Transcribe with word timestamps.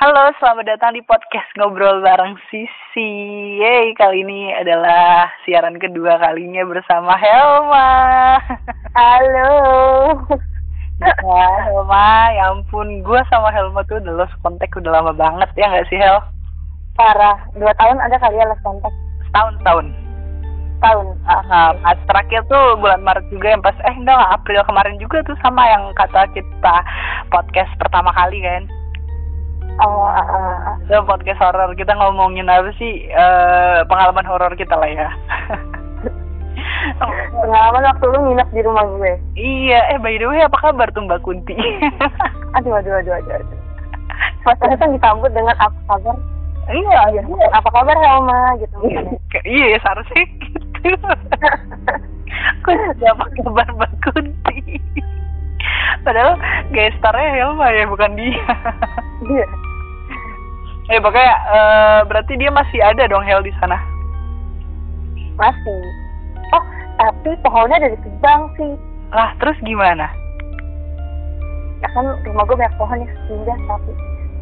Halo, 0.00 0.32
selamat 0.40 0.64
datang 0.64 0.96
di 0.96 1.04
podcast 1.04 1.44
Ngobrol 1.60 2.00
Bareng 2.00 2.32
Sisi. 2.48 3.12
Yeay, 3.60 3.92
kali 3.92 4.24
ini 4.24 4.48
adalah 4.48 5.28
siaran 5.44 5.76
kedua 5.76 6.16
kalinya 6.16 6.64
bersama 6.64 7.20
Helma. 7.20 7.92
Halo. 8.96 9.52
Ya, 11.04 11.44
Helma, 11.68 12.32
ya 12.32 12.48
ampun, 12.48 13.04
gue 13.04 13.20
sama 13.28 13.52
Helma 13.52 13.84
tuh 13.92 14.00
udah 14.00 14.24
lost 14.24 14.32
kontak 14.40 14.72
udah 14.72 14.88
lama 14.88 15.12
banget 15.12 15.52
ya 15.60 15.68
nggak 15.68 15.84
sih 15.92 16.00
Hel? 16.00 16.16
Parah. 16.96 17.36
Dua 17.52 17.76
tahun 17.76 18.00
ada 18.00 18.16
kali 18.16 18.40
ya 18.40 18.48
lost 18.48 18.64
kontak. 18.64 18.96
Setahun, 19.28 19.52
setahun. 19.60 19.86
Tahun. 20.80 21.06
Pas 21.84 22.00
terakhir 22.08 22.48
tuh 22.48 22.80
bulan 22.80 23.04
Maret 23.04 23.28
juga 23.28 23.52
yang 23.52 23.60
pas, 23.60 23.76
eh 23.84 23.92
enggak, 23.92 24.16
April 24.32 24.64
kemarin 24.64 24.96
juga 24.96 25.20
tuh 25.28 25.36
sama 25.44 25.60
yang 25.68 25.92
kata 25.92 26.24
kita 26.32 26.76
podcast 27.28 27.68
pertama 27.76 28.08
kali 28.16 28.40
kan. 28.40 28.64
Oh, 29.80 30.04
uh, 30.04 30.20
uh, 30.20 30.76
uh. 30.76 31.02
Podcast 31.08 31.40
horor 31.40 31.72
kita 31.72 31.96
ngomongin 31.96 32.52
apa 32.52 32.68
sih 32.76 33.08
eh 33.08 33.80
pengalaman 33.88 34.28
horor 34.28 34.52
kita 34.52 34.76
lah 34.76 34.90
ya. 34.92 35.08
Pengalaman 37.32 37.88
waktu 37.88 38.04
lu 38.08 38.18
nginep 38.28 38.48
di 38.52 38.60
rumah 38.60 38.84
gue. 38.84 39.12
iya, 39.36 39.80
eh 39.94 39.98
by 40.00 40.16
the 40.20 40.28
way 40.28 40.44
apa 40.44 40.56
kabar 40.60 40.88
tuh 40.92 41.04
Mbak 41.04 41.24
Kunti? 41.24 41.56
Aduh, 42.58 42.76
aduh, 42.76 42.98
aduh, 42.98 43.14
aduh. 43.14 43.34
aduh. 43.40 43.58
Pas 44.42 44.58
disambut 44.58 45.30
dengan 45.32 45.54
apa 45.62 45.78
kabar? 45.86 46.16
iya, 46.68 47.00
iya. 47.14 47.22
Apa 47.54 47.68
kabar 47.72 47.96
Helma 47.96 48.58
gitu. 48.60 48.76
Iya, 49.46 49.64
ya, 49.76 49.78
seharusnya 49.80 50.24
gitu. 50.26 50.90
Kok 52.66 52.74
apa 53.00 53.24
kabar 53.38 53.66
Mbak 53.70 53.92
Kunti? 54.02 54.82
Padahal 56.04 56.36
gestarnya 56.74 57.28
Helma 57.38 57.70
ya, 57.72 57.84
bukan 57.88 58.12
dia. 58.18 58.44
Iya. 59.24 59.46
Eh, 60.90 61.00
pokoknya 61.00 61.34
eh, 61.54 62.00
berarti 62.10 62.32
dia 62.34 62.50
masih 62.50 62.80
ada 62.82 63.06
dong 63.06 63.22
Hel 63.22 63.40
di 63.46 63.54
sana. 63.62 63.78
Masih. 65.38 65.82
Oh, 66.52 66.64
tapi 66.98 67.32
pohonnya 67.46 67.78
dari 67.78 67.96
tebang 68.02 68.50
sih. 68.58 68.74
Lah, 69.14 69.34
terus 69.38 69.56
gimana? 69.62 70.10
Ya 71.80 71.88
kan 71.96 72.04
rumah 72.28 72.44
gue 72.44 72.60
banyak 72.60 72.76
pohon 72.76 73.00
ya, 73.00 73.10
pindah 73.26 73.58
tapi 73.64 73.92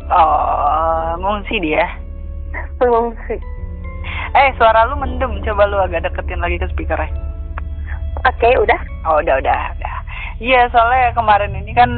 Oh, 0.08 1.20
ngungsi 1.20 1.60
dia. 1.60 1.84
pengungsi. 2.80 3.36
Eh, 4.32 4.48
suara 4.56 4.88
lu 4.88 4.96
mendem. 4.96 5.44
Coba 5.44 5.68
lu 5.68 5.76
agak 5.84 6.08
deketin 6.08 6.40
lagi 6.40 6.56
ke 6.56 6.66
speakernya. 6.72 7.12
Oke, 8.24 8.48
udah. 8.56 8.80
Oh, 9.04 9.20
udah, 9.20 9.36
udah, 9.38 9.60
udah. 9.76 9.96
Iya, 10.40 10.70
soalnya 10.72 11.12
kemarin 11.12 11.52
ini 11.54 11.72
kan 11.76 11.90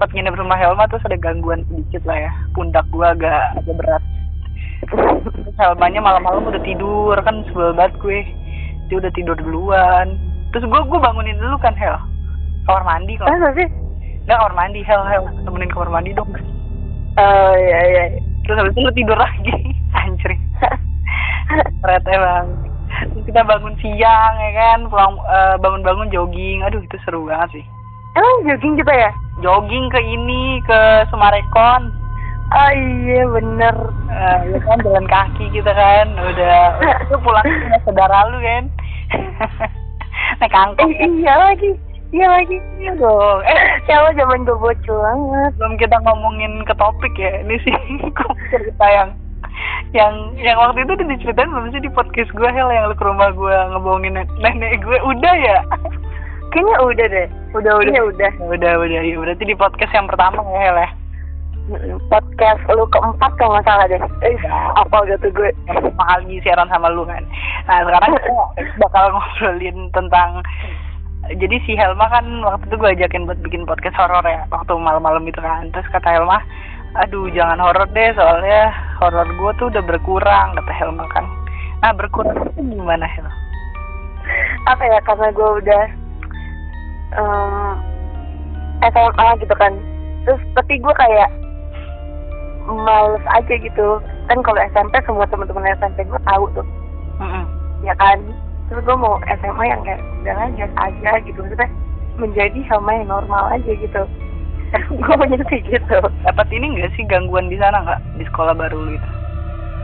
sempat 0.00 0.16
nginep 0.16 0.40
rumah 0.40 0.56
Helma 0.56 0.88
terus 0.88 1.04
ada 1.04 1.20
gangguan 1.20 1.60
sedikit 1.68 2.08
lah 2.08 2.16
ya. 2.16 2.32
Pundak 2.56 2.88
gua 2.88 3.12
agak 3.12 3.60
agak 3.60 3.76
berat. 3.76 4.02
Terus 4.88 5.56
Helmanya 5.60 6.00
malam-malam 6.00 6.48
udah 6.48 6.62
tidur 6.64 7.20
kan 7.20 7.44
sebel 7.44 7.76
banget 7.76 8.00
gue. 8.00 8.24
Dia 8.88 8.96
udah 8.96 9.12
tidur 9.12 9.36
duluan. 9.36 10.16
Terus 10.56 10.64
gua 10.72 10.88
gua 10.88 11.04
bangunin 11.04 11.36
dulu 11.36 11.60
kan 11.60 11.76
Hel. 11.76 12.00
Kamar 12.64 12.80
mandi 12.88 13.12
kalau 13.20 13.28
Masa 13.28 13.52
sih? 13.52 13.68
Enggak 14.24 14.40
kamar 14.40 14.54
mandi 14.56 14.80
Hel 14.88 15.02
Hel 15.04 15.24
temenin 15.44 15.68
kamar 15.68 15.90
mandi 15.92 16.16
dong. 16.16 16.32
Oh, 17.20 17.52
iya, 17.60 17.78
iya. 17.92 18.04
Terus 18.48 18.56
habis 18.56 18.72
itu 18.72 18.80
lu 18.80 18.92
tidur 18.96 19.20
lagi. 19.20 19.52
Anjir. 20.00 20.32
Rete 21.84 22.14
bang. 22.16 22.48
Terus 23.12 23.24
kita 23.28 23.44
bangun 23.44 23.76
siang 23.84 24.32
ya 24.40 24.50
kan, 24.56 24.88
pulang 24.88 25.20
eh, 25.28 25.60
bangun-bangun 25.60 26.08
jogging. 26.08 26.64
Aduh 26.64 26.80
itu 26.80 26.96
seru 27.04 27.28
banget 27.28 27.60
sih. 27.60 27.64
Emang 28.16 28.48
jogging 28.48 28.80
kita 28.80 28.96
ya? 28.96 29.12
Jogging 29.40 29.88
ke 29.88 30.00
ini 30.04 30.60
ke 30.64 31.08
Sumarekon. 31.08 31.92
Oh 32.50 32.70
iya 32.74 33.24
bener. 33.30 33.74
Eh, 34.10 34.38
ya 34.52 34.58
kan 34.66 34.78
jalan 34.84 35.06
kaki 35.06 35.48
kita 35.54 35.70
kan 35.70 36.06
udah 36.18 36.76
itu 37.08 37.16
pulang 37.24 37.46
sama 37.46 37.78
saudara 37.86 38.18
lu 38.28 38.38
kan. 38.42 38.64
Naik 40.40 40.54
angkot. 40.54 40.88
Eh, 40.92 41.10
iya 41.24 41.34
lagi. 41.38 41.70
Iya 42.10 42.26
lagi. 42.26 42.58
Iya 42.82 42.92
dong. 42.98 43.40
Eh, 43.46 43.96
lo 43.96 44.10
zaman 44.18 44.44
gue 44.44 44.58
bocil 44.58 44.96
banget. 44.98 45.52
belum 45.62 45.74
kita 45.78 45.96
ngomongin 46.02 46.66
ke 46.66 46.74
topik 46.74 47.14
ya. 47.16 47.40
Ini 47.46 47.56
sih 47.62 47.74
cerita 48.52 48.86
yang 48.90 49.10
yang 49.90 50.14
yang 50.38 50.56
waktu 50.58 50.86
itu 50.86 50.92
udah 50.94 51.08
diceritain 51.10 51.50
belum 51.50 51.70
sih 51.74 51.82
di 51.82 51.90
podcast 51.90 52.30
gue 52.30 52.48
Hel 52.50 52.70
yang 52.70 52.86
lu 52.86 52.94
ke 52.94 53.04
rumah 53.04 53.34
gue 53.34 53.56
ngebohongin 53.74 54.14
nen- 54.22 54.38
nenek 54.38 54.78
gue 54.86 54.98
udah 55.02 55.34
ya 55.34 55.58
Kayaknya 56.50 56.76
udah 56.82 57.06
deh. 57.08 57.28
udah 57.50 57.72
udah 57.78 57.90
Iya 57.90 58.02
udah. 58.06 58.32
udah 58.42 58.72
udah 58.82 59.00
ya 59.02 59.16
berarti 59.16 59.44
di 59.44 59.54
podcast 59.54 59.92
yang 59.94 60.06
pertama 60.10 60.42
ya 60.50 60.60
Hel 60.60 60.76
ya 60.78 60.90
Podcast 62.10 62.62
lu 62.66 62.82
keempat 62.90 63.30
kalau 63.38 63.54
nggak 63.54 63.66
salah 63.66 63.86
deh. 63.86 64.00
Eh, 64.26 64.34
apa 64.74 64.96
gitu 65.06 65.30
gue. 65.30 65.54
yang 65.70 65.78
pertama 65.78 66.02
kali 66.10 66.42
siaran 66.42 66.66
sama 66.66 66.90
lu 66.90 67.06
kan 67.06 67.22
nah 67.66 67.78
sekarang 67.86 68.10
kita 68.18 68.32
bakal 68.82 69.04
ngobrolin 69.14 69.78
tentang 69.94 70.42
jadi 71.30 71.56
si 71.62 71.78
Helma 71.78 72.10
kan 72.10 72.26
waktu 72.42 72.66
itu 72.66 72.74
gue 72.74 72.90
ajakin 72.98 73.22
buat 73.28 73.38
bikin 73.46 73.62
podcast 73.62 73.94
horor 73.94 74.24
ya 74.26 74.42
waktu 74.50 74.74
malam-malam 74.74 75.22
itu 75.30 75.38
kan 75.38 75.70
terus 75.70 75.86
kata 75.94 76.10
Helma 76.10 76.42
aduh 76.98 77.30
jangan 77.30 77.62
horor 77.62 77.86
deh 77.94 78.10
soalnya 78.18 78.74
horor 78.98 79.28
gue 79.30 79.50
tuh 79.62 79.66
udah 79.70 79.82
berkurang 79.86 80.58
kata 80.58 80.72
Helma 80.74 81.06
kan 81.14 81.22
nah 81.80 81.94
berkurang 81.94 82.34
itu 82.50 82.74
gimana 82.74 83.06
Hel? 83.06 83.30
Apa 84.66 84.82
ya 84.84 84.98
karena 85.06 85.30
gue 85.30 85.48
udah 85.62 85.84
em, 87.14 87.54
SMA 88.90 89.28
gitu 89.42 89.54
kan. 89.56 89.72
Terus 90.28 90.40
tapi 90.54 90.78
gue 90.78 90.94
kayak 90.94 91.30
males 92.70 93.24
aja 93.34 93.54
gitu. 93.56 93.98
Kan 94.30 94.38
kalau 94.46 94.60
SMP 94.70 94.94
semua 95.02 95.26
teman-teman 95.26 95.74
SMP 95.78 96.06
gue 96.06 96.20
tahu 96.26 96.46
tuh. 96.54 96.66
Mm-mm. 97.20 97.44
ya 97.84 97.92
kan 98.00 98.16
terus 98.72 98.80
gue 98.80 98.96
mau 98.96 99.20
SMA 99.28 99.64
yang 99.68 99.80
kayak 99.84 100.00
udah 100.24 100.48
biasa 100.56 100.76
aja 100.88 101.10
gitu 101.20 101.36
maksudnya 101.44 101.68
menjadi 102.16 102.60
sama 102.64 102.96
yang 102.96 103.12
normal 103.12 103.44
aja 103.52 103.72
gitu 103.76 104.02
gue 105.04 105.24
jadi 105.28 105.44
kayak 105.44 105.64
gitu 105.68 105.98
dapat 106.24 106.46
ini 106.48 106.76
enggak 106.76 106.92
sih 106.96 107.04
gangguan 107.04 107.52
di 107.52 107.60
sana 107.60 107.84
nggak 107.84 108.00
di 108.16 108.24
sekolah 108.24 108.56
baru 108.56 108.88
lu 108.88 108.92
itu 108.96 109.10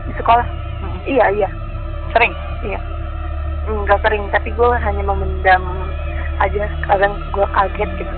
di 0.09 0.13
sekolah 0.17 0.45
Mm-mm. 0.81 0.99
iya 1.05 1.25
iya 1.29 1.49
sering 2.09 2.33
iya 2.65 2.79
nggak 3.69 4.01
sering 4.01 4.23
tapi 4.33 4.49
gue 4.49 4.69
hanya 4.81 5.03
memendam 5.05 5.61
aja 6.41 6.63
kadang 6.85 7.13
gue 7.33 7.47
kaget 7.53 7.89
gitu. 8.01 8.15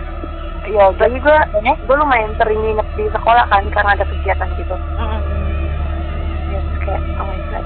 Iya 0.69 0.93
lagi 0.95 1.17
gue 1.17 1.37
gue 1.63 1.95
lumayan 1.95 2.35
sering 2.37 2.59
nginep 2.61 2.87
di 2.99 3.05
sekolah 3.09 3.45
kan 3.49 3.65
karena 3.73 3.95
ada 3.95 4.05
kegiatan 4.05 4.49
gitu. 4.59 4.75
Mm-mm. 4.75 5.21
ya 6.53 6.59
terus 6.61 6.77
kayak 6.85 7.01
oh 7.17 7.25
my 7.25 7.39
god. 7.49 7.65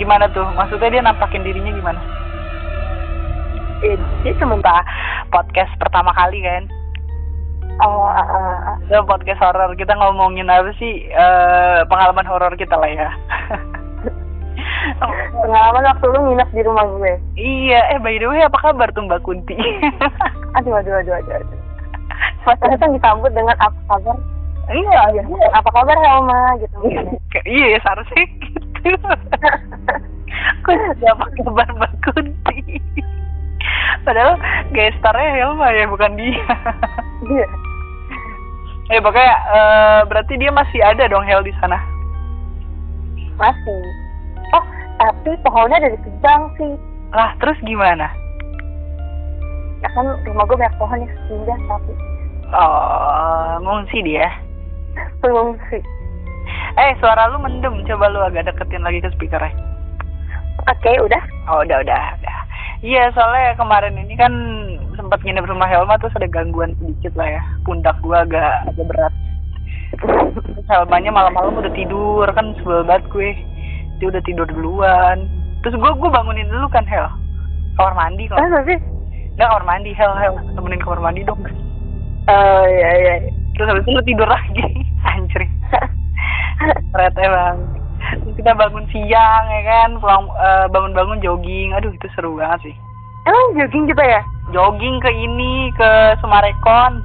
Gimana 0.00 0.24
tuh? 0.32 0.46
Maksudnya 0.56 0.88
dia 0.88 1.02
nampakin 1.04 1.44
dirinya 1.44 1.72
gimana? 1.74 2.00
Eh, 3.82 3.98
dia 4.22 4.32
cuma 4.38 4.58
podcast 5.30 5.72
pertama 5.78 6.14
kali 6.14 6.42
kan? 6.42 6.70
Oh 7.80 8.04
ah, 8.04 8.20
ah. 8.20 8.76
itu 8.84 9.00
podcast 9.08 9.40
horor 9.40 9.72
kita 9.74 9.96
ngomongin 9.96 10.52
apa 10.52 10.76
sih 10.76 11.08
eh 11.08 11.80
pengalaman 11.88 12.28
horor 12.28 12.52
kita 12.54 12.76
lah 12.76 12.86
ya 12.86 13.10
pengalaman 15.42 15.84
waktu 15.86 16.06
lu 16.08 16.18
nginep 16.28 16.48
di 16.50 16.62
rumah 16.62 16.84
gue 16.86 17.12
iya 17.36 17.80
eh 17.92 17.98
by 17.98 18.16
the 18.16 18.26
way 18.26 18.40
apa 18.40 18.58
kabar 18.58 18.88
tuh 18.90 19.04
Mbak 19.04 19.22
Kunti 19.22 19.56
aduh 20.56 20.74
aduh 20.76 20.94
aduh 21.00 21.14
aduh, 21.16 21.34
aduh. 21.38 21.58
Pas 22.42 22.58
datang 22.58 22.92
disambut 22.92 23.30
dengan 23.30 23.54
apa 23.58 23.78
kabar? 23.88 24.18
iya 24.70 25.00
iya 25.14 25.22
Apa 25.54 25.70
kabar 25.70 25.94
Helma 25.94 26.54
gitu. 26.58 26.76
Iya 27.46 27.66
ya 27.74 27.78
seharusnya 27.82 28.24
gitu 28.26 28.58
kok 30.66 30.74
jadi 30.74 31.04
apa 31.10 31.24
kabar 31.38 31.68
Mbak 31.70 31.92
Kunti 32.02 32.58
padahal 34.02 34.34
gestarnya 34.74 35.30
Helma 35.38 35.70
ya 35.70 35.86
bukan 35.86 36.12
dia 36.18 36.34
Iya. 37.22 37.46
eh 38.90 39.00
pokoknya 39.00 39.34
eh, 39.54 40.00
berarti 40.10 40.34
dia 40.36 40.50
masih 40.50 40.82
ada 40.82 41.06
dong 41.06 41.22
Hel 41.22 41.42
di 41.42 41.54
sana 41.58 41.78
Masih. 43.38 43.82
Tapi 45.02 45.30
pohonnya 45.42 45.82
dari 45.82 45.98
tebang 45.98 46.42
sih. 46.54 46.72
lah 47.12 47.34
terus 47.36 47.58
gimana 47.60 48.06
Ya 49.82 49.88
kan 49.92 50.06
rumah 50.22 50.46
gue 50.46 50.56
banyak 50.56 50.78
pohon 50.78 51.02
ya, 51.02 51.10
pindah 51.26 51.58
tapi 51.66 51.92
oh 52.54 53.58
ngungsi 53.60 53.98
dia 54.00 54.30
pengungsi. 55.20 55.82
eh 56.78 56.94
suara 56.96 57.28
lu 57.28 57.36
mendem 57.36 57.82
coba 57.84 58.06
lu 58.08 58.22
agak 58.22 58.46
deketin 58.46 58.80
lagi 58.80 59.02
ke 59.02 59.10
speakernya 59.12 59.52
Oke, 60.62 60.94
udah. 60.94 61.18
Oh 61.50 61.66
udah 61.66 61.82
udah 61.82 62.02
udah. 62.22 62.38
Iya 62.80 63.10
soalnya 63.12 63.58
kemarin 63.58 63.98
ini 63.98 64.14
kan 64.14 64.30
sempat 64.94 65.18
nginep 65.20 65.48
rumah 65.48 65.66
Helma 65.66 65.98
terus 65.98 66.14
ada 66.14 66.30
gangguan 66.30 66.78
sedikit 66.78 67.18
lah 67.18 67.26
ya. 67.26 67.42
Pundak 67.66 67.98
gua 67.98 68.22
agak 68.22 68.70
agak 68.70 68.86
berat. 68.86 69.14
Helmanya 70.70 71.10
malam-malam 71.10 71.58
udah 71.58 71.72
tidur 71.74 72.30
kan 72.30 72.54
sebel 72.60 72.86
banget 72.86 73.04
gue. 73.10 73.30
Dia 74.02 74.10
udah 74.10 74.22
tidur 74.26 74.46
duluan. 74.50 75.30
Terus 75.62 75.78
gua 75.78 75.94
gua 75.94 76.10
bangunin 76.10 76.50
dulu 76.50 76.66
kan 76.74 76.82
Hel. 76.90 77.06
Kamar 77.78 77.94
mandi 77.94 78.26
kalau 78.26 78.42
Masa 78.42 78.66
sih? 78.66 78.78
Enggak 79.38 79.48
kamar 79.54 79.64
mandi 79.64 79.90
Hel 79.94 80.12
Hel 80.18 80.34
temenin 80.58 80.82
kamar 80.82 80.98
mandi 80.98 81.22
dong. 81.22 81.38
Oh 82.26 82.64
iya 82.66 82.90
iya. 82.98 83.14
Terus 83.54 83.70
habis 83.70 83.86
itu 83.86 83.94
lu 83.94 84.02
tidur 84.02 84.26
lagi. 84.26 84.66
Anjir. 85.14 85.46
kampret 86.92 87.14
emang 87.18 87.56
kita 88.36 88.52
bangun 88.54 88.84
siang 88.92 89.44
ya 89.48 89.60
kan 89.64 89.90
pulang 89.98 90.28
eh, 90.28 90.66
bangun-bangun 90.70 91.22
jogging 91.24 91.72
aduh 91.74 91.90
itu 91.90 92.06
seru 92.14 92.38
banget 92.38 92.70
sih 92.70 92.76
Emang 93.22 93.54
jogging 93.54 93.86
kita 93.86 94.02
ya? 94.02 94.22
jogging 94.50 94.98
ke 94.98 95.10
ini 95.10 95.70
ke 95.78 95.90
Sumarekon 96.18 97.00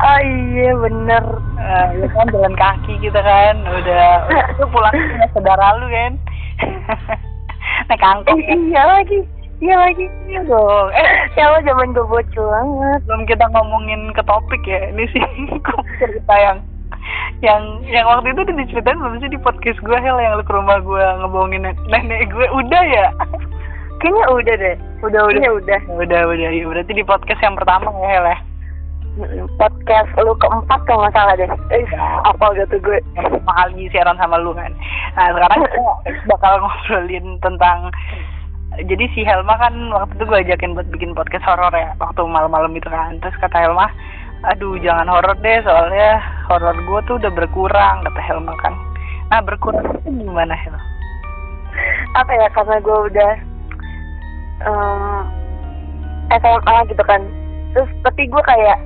Oh 0.00 0.18
iya 0.22 0.72
bener. 0.74 1.24
Eh, 1.54 1.86
ya 1.94 2.06
kan 2.10 2.26
jalan 2.28 2.54
kaki 2.54 2.94
kita 2.98 3.20
kan 3.20 3.56
udah 3.60 4.06
itu 4.48 4.64
pulang 4.66 4.96
sama 4.96 5.26
saudara 5.30 5.76
lu 5.76 5.86
kan 5.86 6.12
naik 7.88 8.00
angkot 8.02 8.36
Eh, 8.38 8.58
iya 8.66 8.82
lagi. 8.86 9.20
Iya 9.60 9.76
lagi. 9.76 10.06
Iya 10.24 10.40
dong 10.42 10.88
eh 10.90 11.08
Ya 11.34 11.44
lo 11.46 11.60
zaman 11.60 11.92
gue 11.92 12.00
bocil 12.02 12.40
banget. 12.42 13.00
belum 13.04 13.22
kita 13.24 13.44
ngomongin 13.50 14.08
ke 14.10 14.22
topik 14.22 14.62
ya 14.64 14.88
ini 14.88 15.04
sih 15.06 15.20
cerita 16.00 16.34
yang 16.34 16.58
yang 17.40 17.60
yang 17.84 18.04
waktu 18.04 18.30
itu 18.30 18.40
udah 18.42 18.56
diceritain 18.58 18.96
belum 18.96 19.20
sih 19.20 19.28
di 19.28 19.36
podcast 19.36 19.76
gue 19.78 19.96
Hel 19.96 20.16
yang 20.16 20.32
lu 20.34 20.44
ke 20.44 20.50
rumah 20.50 20.76
gue 20.78 21.00
ngebohongin 21.18 21.62
nen- 21.62 21.84
nenek 21.86 22.28
gue 22.28 22.46
udah 22.46 22.82
ya 22.86 23.08
Kayaknya 23.98 24.26
udah 24.30 24.54
deh. 24.56 24.76
udah 25.02 25.20
udah 25.20 25.22
Kayaknya 25.28 25.50
udah. 25.52 25.80
udah 25.94 26.20
udah 26.26 26.48
ya 26.50 26.64
berarti 26.64 26.92
di 26.94 27.04
podcast 27.04 27.40
yang 27.40 27.52
pertama 27.52 27.92
ya 27.94 28.08
Hel 28.10 28.26
ya 28.26 28.38
Podcast 29.60 30.10
lu 30.20 30.32
keempat 30.38 30.80
kalau 30.88 31.04
nggak 31.04 31.14
salah 31.14 31.34
deh. 31.36 31.50
Eh, 31.74 31.84
apa 32.24 32.44
gitu 32.56 32.76
gue. 32.80 32.98
pertama 33.50 33.66
kali 33.66 33.90
siaran 33.90 34.18
sama 34.20 34.38
lu 34.38 34.54
kan 34.54 34.70
nah 35.18 35.26
sekarang 35.34 35.58
kita 35.66 35.80
bakal 36.30 36.52
ngobrolin 36.62 37.26
tentang 37.42 37.90
jadi 38.86 39.04
si 39.10 39.26
Helma 39.26 39.58
kan 39.58 39.74
waktu 39.90 40.14
itu 40.14 40.24
gue 40.30 40.38
ajakin 40.46 40.78
buat 40.78 40.88
bikin 40.94 41.18
podcast 41.18 41.42
horor 41.42 41.74
ya 41.74 41.90
waktu 41.98 42.22
malam-malam 42.22 42.70
itu 42.78 42.86
kan 42.86 43.18
terus 43.18 43.34
kata 43.42 43.58
Helma 43.58 43.90
aduh 44.46 44.78
jangan 44.78 45.10
horor 45.10 45.34
deh 45.42 45.58
soalnya 45.66 46.22
horor 46.46 46.78
gue 46.78 47.00
tuh 47.10 47.16
udah 47.18 47.32
berkurang 47.34 48.06
kata 48.06 48.20
Helma 48.22 48.54
kan 48.62 48.74
nah 49.34 49.42
berkurang 49.42 49.82
itu 49.98 50.26
gimana 50.26 50.54
Hel? 50.54 50.74
Apa 52.18 52.32
ya 52.34 52.48
karena 52.50 52.82
gue 52.82 52.98
udah 53.14 53.32
um, 54.66 55.22
SMA 56.34 56.76
gitu 56.90 57.02
kan. 57.06 57.22
Terus 57.70 57.90
tapi 58.02 58.26
gue 58.26 58.42
kayak 58.42 58.78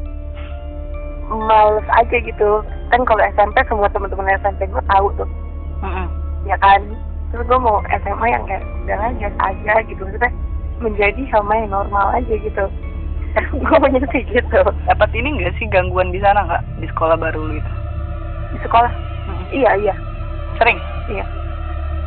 males 1.31 1.87
aja 1.89 2.17
gitu. 2.21 2.51
Kan 2.93 3.01
kalau 3.09 3.23
SMP 3.35 3.57
semua 3.67 3.89
teman-teman 3.91 4.37
SMP 4.41 4.69
gue 4.69 4.85
tahu 4.91 5.09
tuh. 5.17 5.29
Mm-mm. 5.85 6.07
ya 6.49 6.57
kan? 6.61 6.81
Terus 7.33 7.45
gue 7.51 7.59
mau 7.61 7.83
SMA 7.91 8.27
yang 8.31 8.45
kayak 8.47 8.65
udahlah 8.85 9.11
biasa 9.19 9.41
aja 9.43 9.75
gitu. 9.89 10.01
Maksudnya 10.07 10.33
menjadi 10.81 11.23
sama 11.33 11.53
yang 11.59 11.71
normal 11.73 12.07
aja 12.15 12.35
gitu. 12.35 12.65
Gue 13.59 13.91
jadi 13.91 14.07
kayak 14.07 14.27
gitu. 14.31 14.63
Dapat 14.87 15.11
ini 15.19 15.35
enggak 15.35 15.59
sih 15.59 15.67
gangguan 15.67 16.15
di 16.15 16.23
sana 16.23 16.47
nggak? 16.47 16.63
Di 16.79 16.87
sekolah 16.87 17.19
baru 17.19 17.51
lu 17.51 17.55
itu? 17.59 17.73
Di 18.55 18.59
sekolah? 18.63 18.93
Mm-mm. 19.27 19.47
iya 19.51 19.71
iya. 19.75 19.95
Sering? 20.63 20.79
Iya. 21.11 21.27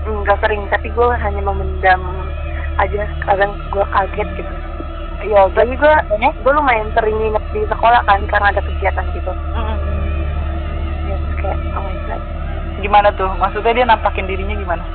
Nggak 0.07 0.39
sering 0.39 0.63
tapi 0.71 0.87
gue 0.87 1.07
hanya 1.11 1.41
memendam 1.43 1.99
aja. 2.79 3.03
Kadang 3.27 3.51
gue 3.75 3.83
kaget 3.91 4.29
gitu 4.39 4.53
iya 5.25 5.49
lagi 5.49 5.73
gue 5.73 5.93
gue 6.13 6.53
lumayan 6.53 6.89
sering 6.93 7.17
nginep 7.17 7.45
di 7.53 7.61
sekolah 7.65 8.01
kan 8.05 8.21
karena 8.29 8.53
ada 8.53 8.61
kegiatan 8.61 9.05
gitu 9.17 9.31
Mm-mm. 9.55 9.77
ya 11.09 11.15
terus 11.17 11.35
kayak 11.41 11.57
oh 11.73 11.81
my 11.81 11.97
god 12.05 12.21
gimana 12.77 13.09
tuh 13.17 13.29
maksudnya 13.41 13.73
dia 13.73 13.85
nampakin 13.89 14.29
dirinya 14.29 14.53
gimana 14.53 14.85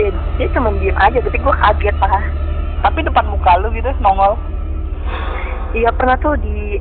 eh, 0.00 0.12
dia 0.40 0.48
cuma 0.56 0.72
diem 0.80 0.96
aja 0.96 1.18
tapi 1.20 1.36
gue 1.36 1.54
kaget 1.60 1.96
lah 2.00 2.24
tapi 2.80 2.98
depan 3.04 3.26
muka 3.28 3.52
lu 3.60 3.68
gitu 3.74 3.92
nongol 4.00 4.38
Iya 5.76 5.92
pernah 5.92 6.16
tuh 6.16 6.32
di 6.40 6.80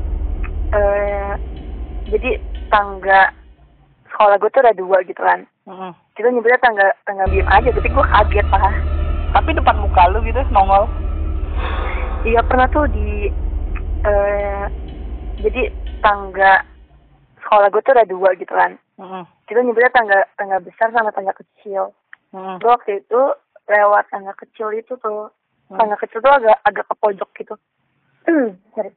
eh 0.72 1.31
jadi 2.08 2.40
tangga 2.72 3.36
sekolah 4.08 4.40
gue 4.40 4.48
tuh 4.48 4.64
ada 4.64 4.72
dua 4.72 5.04
gitu 5.04 5.19
kan. 5.19 5.44
Mm-mm. 5.68 5.92
Kita 6.16 6.31
nyebutnya 6.31 6.56
tangga 6.64 6.88
tangga 7.04 7.28
biem 7.28 7.44
aja, 7.52 7.68
tapi 7.68 7.92
gue 7.92 8.06
kaget 8.16 8.48
lah. 8.48 8.75
tapi 9.36 9.52
depan 9.52 9.75
muka 9.84 10.08
lu 10.08 10.24
gitu 10.24 10.40
nongol 10.56 10.88
Iya 12.25 12.42
pernah 12.44 12.68
tuh 12.68 12.86
di 12.92 13.30
eh 14.04 14.65
jadi 15.38 15.62
tangga 16.01 16.62
sekolah 17.44 17.69
gue 17.71 17.81
tuh 17.81 17.94
ada 17.94 18.06
dua 18.06 18.33
gitu 18.36 18.51
kan. 18.51 18.75
Mm-mm. 18.98 19.24
Kita 19.48 19.62
nyebutnya 19.63 19.94
tangga 19.94 20.19
tangga 20.36 20.57
besar 20.59 20.92
sama 20.92 21.13
tangga 21.13 21.31
kecil. 21.38 21.94
Mm-mm. 22.33 22.57
Gue 22.59 22.71
waktu 22.74 23.06
itu 23.06 23.21
lewat 23.68 24.09
tangga 24.12 24.33
kecil 24.36 24.74
itu 24.74 24.95
tuh 24.98 25.31
Hmm. 25.68 25.83
tangga 25.83 26.00
kecil 26.00 26.24
tuh 26.24 26.31
agak 26.31 26.63
agak 26.63 26.88
ke 26.88 26.95
pojok 26.95 27.30
gitu. 27.36 27.56
Sorry. 28.71 28.92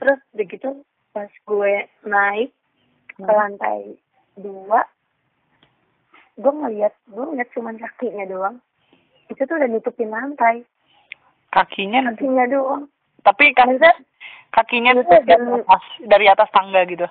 Terus 0.00 0.16
begitu 0.32 0.80
pas 1.12 1.28
gue 1.28 1.72
naik 2.08 2.56
ke 3.16 3.24
Hmm. 3.24 3.36
lantai 3.36 4.00
dua 4.36 4.84
gue 6.36 6.52
ngeliat 6.52 6.92
gue 7.08 7.24
ngeliat 7.24 7.48
cuman 7.52 7.76
kakinya 7.76 8.24
doang 8.28 8.56
itu 9.28 9.40
tuh 9.40 9.56
udah 9.56 9.68
nutupin 9.68 10.12
lantai 10.12 10.64
kakinya 11.56 12.12
kakinya 12.12 12.44
doang. 12.52 12.84
Tapi 13.24 13.56
kan 13.56 13.72
maksudnya 13.72 13.94
kakinya 14.52 14.92
dari 15.24 15.64
atas 15.64 15.84
dari 16.04 16.26
atas 16.28 16.48
tangga 16.52 16.84
gitu. 16.84 17.08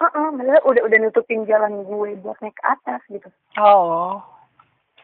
Uh 0.00 0.06
-uh, 0.06 0.28
maksudnya 0.32 0.62
udah 0.64 0.82
udah 0.86 0.98
nutupin 1.02 1.44
jalan 1.44 1.82
gue 1.84 2.16
buat 2.22 2.38
naik 2.40 2.54
ke 2.56 2.64
atas 2.64 3.02
gitu. 3.10 3.28
Oh. 3.58 4.22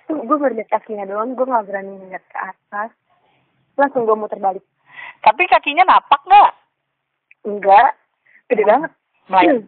Tuh 0.06 0.22
gue 0.22 0.36
baru 0.38 0.62
kakinya 0.70 1.04
doang 1.04 1.34
gue 1.34 1.44
nggak 1.44 1.66
berani 1.66 1.98
ngeliat 1.98 2.24
ke 2.30 2.38
atas. 2.38 2.90
Langsung 3.74 4.06
gue 4.06 4.16
muter 4.16 4.38
balik. 4.38 4.62
Tapi 5.20 5.42
kakinya 5.50 5.84
napak 5.84 6.22
nggak? 6.24 6.52
Enggak. 7.50 7.90
Gede 8.46 8.62
banget. 8.62 8.90
Melayang. 9.26 9.66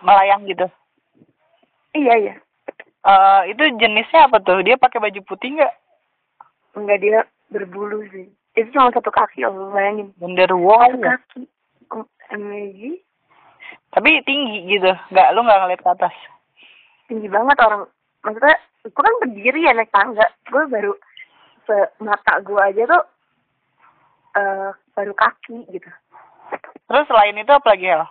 Melayang 0.00 0.40
gitu? 0.46 0.66
Iya 1.98 2.14
iya. 2.16 2.34
Eh 3.04 3.42
itu 3.52 3.62
jenisnya 3.76 4.30
apa 4.30 4.40
tuh? 4.40 4.62
Dia 4.64 4.80
pakai 4.80 5.02
baju 5.02 5.20
putih 5.26 5.58
nggak 5.58 5.74
enggak 6.76 6.98
dia 7.02 7.20
berbulu 7.50 8.04
sih. 8.10 8.26
Itu 8.58 8.68
cuma 8.74 8.90
satu 8.90 9.10
kaki 9.10 9.46
loh 9.46 9.70
bayangin. 9.70 10.14
Genderuwo 10.18 10.74
satu 10.78 10.98
ya? 10.98 11.16
kaki. 11.16 11.42
Amazing 12.30 13.02
tapi 13.90 14.22
tinggi 14.22 14.70
gitu. 14.70 14.90
Nggak 15.10 15.28
lu 15.34 15.40
nggak 15.42 15.60
ngeliat 15.60 15.80
ke 15.82 15.90
atas. 15.90 16.14
Tinggi 17.10 17.26
banget 17.26 17.58
orang. 17.58 17.82
Maksudnya 18.22 18.56
gue 18.86 19.02
kan 19.02 19.16
berdiri 19.22 19.66
ya 19.66 19.72
naik 19.74 19.90
tangga. 19.90 20.26
Gue 20.46 20.62
baru 20.70 20.92
se 21.66 21.76
mata 22.02 22.38
gue 22.40 22.60
aja 22.60 22.82
tuh 22.86 23.04
eh 24.38 24.70
baru 24.94 25.12
kaki 25.14 25.66
gitu. 25.74 25.90
Terus 26.86 27.06
selain 27.06 27.38
itu 27.38 27.52
apa 27.52 27.68
lagi 27.74 27.86
Hel? 27.86 28.06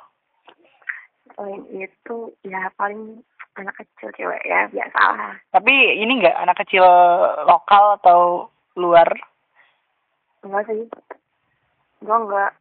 selain 1.40 1.64
itu 1.72 2.36
ya 2.44 2.68
paling 2.76 3.24
anak 3.56 3.76
kecil 3.80 4.12
cewek 4.20 4.44
ya 4.44 4.68
biasalah. 4.68 5.40
Tapi 5.56 5.72
ini 5.96 6.20
nggak 6.20 6.36
anak 6.36 6.60
kecil 6.60 6.84
lokal 7.48 7.96
atau 8.04 8.52
luar 8.80 9.10
enggak 10.44 10.64
sih. 10.72 10.88
Gue 12.00 12.18
enggak. 12.18 12.52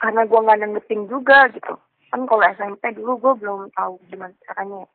Karena 0.00 0.22
gue 0.26 0.40
nggak 0.40 0.58
nanggepin 0.58 1.02
juga 1.06 1.46
gitu. 1.52 1.74
Kan 2.10 2.26
kalau 2.26 2.44
SMP 2.56 2.92
dulu 2.96 3.12
gue 3.20 3.32
belum 3.44 3.60
tahu 3.76 4.00
gimana 4.08 4.34
caranya 4.48 4.84
ya. 4.84 4.88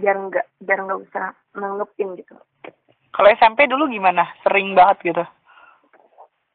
biar 0.00 0.16
nggak 0.16 0.46
biar 0.64 0.78
nggak 0.84 1.00
usah 1.08 1.32
nanggepin 1.56 2.18
gitu. 2.18 2.34
Kalau 3.10 3.28
SMP 3.36 3.66
dulu 3.66 3.90
gimana? 3.90 4.26
Sering 4.42 4.74
banget 4.74 4.98
gitu? 5.14 5.24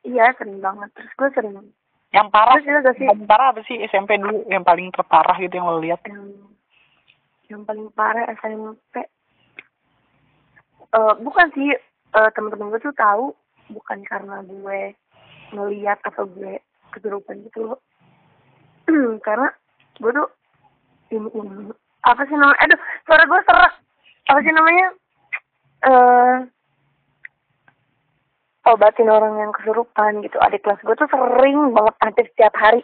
Iya 0.05 0.35
sering 0.37 0.61
banget. 0.61 0.89
Terus 0.93 1.13
gue 1.17 1.29
sering. 1.35 1.55
Yang 2.13 2.27
parah 2.31 2.55
terus 2.63 2.95
sih? 2.95 3.07
paling 3.07 3.27
parah 3.27 3.47
apa 3.51 3.61
sih 3.67 3.77
SMP 3.91 4.19
dulu? 4.21 4.45
Yang 4.47 4.63
paling 4.63 4.87
terparah 4.93 5.37
gitu 5.41 5.53
yang 5.57 5.67
lo 5.67 5.79
lihat? 5.81 5.99
Yang 6.07 6.55
yang 7.45 7.61
paling 7.61 7.87
parah 7.93 8.25
SMP 8.41 9.05
eh 10.95 11.13
bukan 11.19 11.47
sih 11.51 11.75
eh 12.15 12.29
teman-teman 12.31 12.71
gue 12.71 12.79
tuh 12.79 12.95
tahu 12.95 13.35
bukan 13.75 13.99
karena 14.07 14.39
gue 14.47 14.95
ngeliat 15.51 15.99
atau 16.07 16.23
gue 16.31 16.63
kesurupan 16.95 17.43
gitu 17.51 17.73
loh. 17.73 17.79
Karena 19.25 19.51
gue 19.99 20.11
tuh 20.15 20.29
ini 21.11 21.27
ini 21.27 21.73
apa 22.05 22.21
sih 22.23 22.37
namanya? 22.37 22.59
Aduh 22.63 22.79
suara 23.03 23.23
gue 23.27 23.39
serak. 23.43 23.73
Apa 24.31 24.39
sih 24.41 24.53
namanya? 24.55 24.87
Eh 25.85 26.35
obatin 28.65 29.11
orang 29.11 29.35
yang 29.37 29.51
kesurupan 29.51 30.23
gitu. 30.23 30.37
Adik 30.39 30.63
kelas 30.63 30.81
gue 30.81 30.95
tuh 30.95 31.09
sering 31.11 31.75
banget 31.75 31.95
hampir 31.99 32.25
setiap 32.31 32.55
hari. 32.55 32.81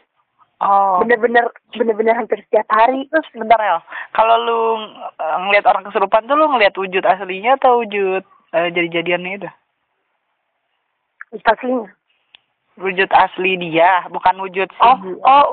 Oh. 0.61 1.01
Bener-bener 1.01 1.49
bener-bener 1.73 2.13
hampir 2.13 2.43
setiap 2.45 2.67
hari. 2.69 3.07
Terus 3.09 3.25
sebentar 3.33 3.57
ya 3.57 3.79
kalau 4.13 4.35
lu 4.43 4.61
eh, 5.17 5.37
ngelihat 5.47 5.65
orang 5.71 5.87
kesurupan 5.87 6.27
tuh 6.27 6.35
lu 6.37 6.51
ngelihat 6.51 6.75
wujud 6.75 7.01
aslinya 7.07 7.57
atau 7.57 7.81
wujud 7.81 8.21
eh, 8.55 8.69
jadi-jadiannya 8.71 9.31
itu. 9.39 9.49
Aslinya 11.47 11.91
wujud 12.79 13.09
asli 13.11 13.59
dia 13.59 14.07
bukan 14.07 14.35
wujud 14.41 14.67
si 14.71 14.81
oh 14.81 14.97
oh 15.27 15.47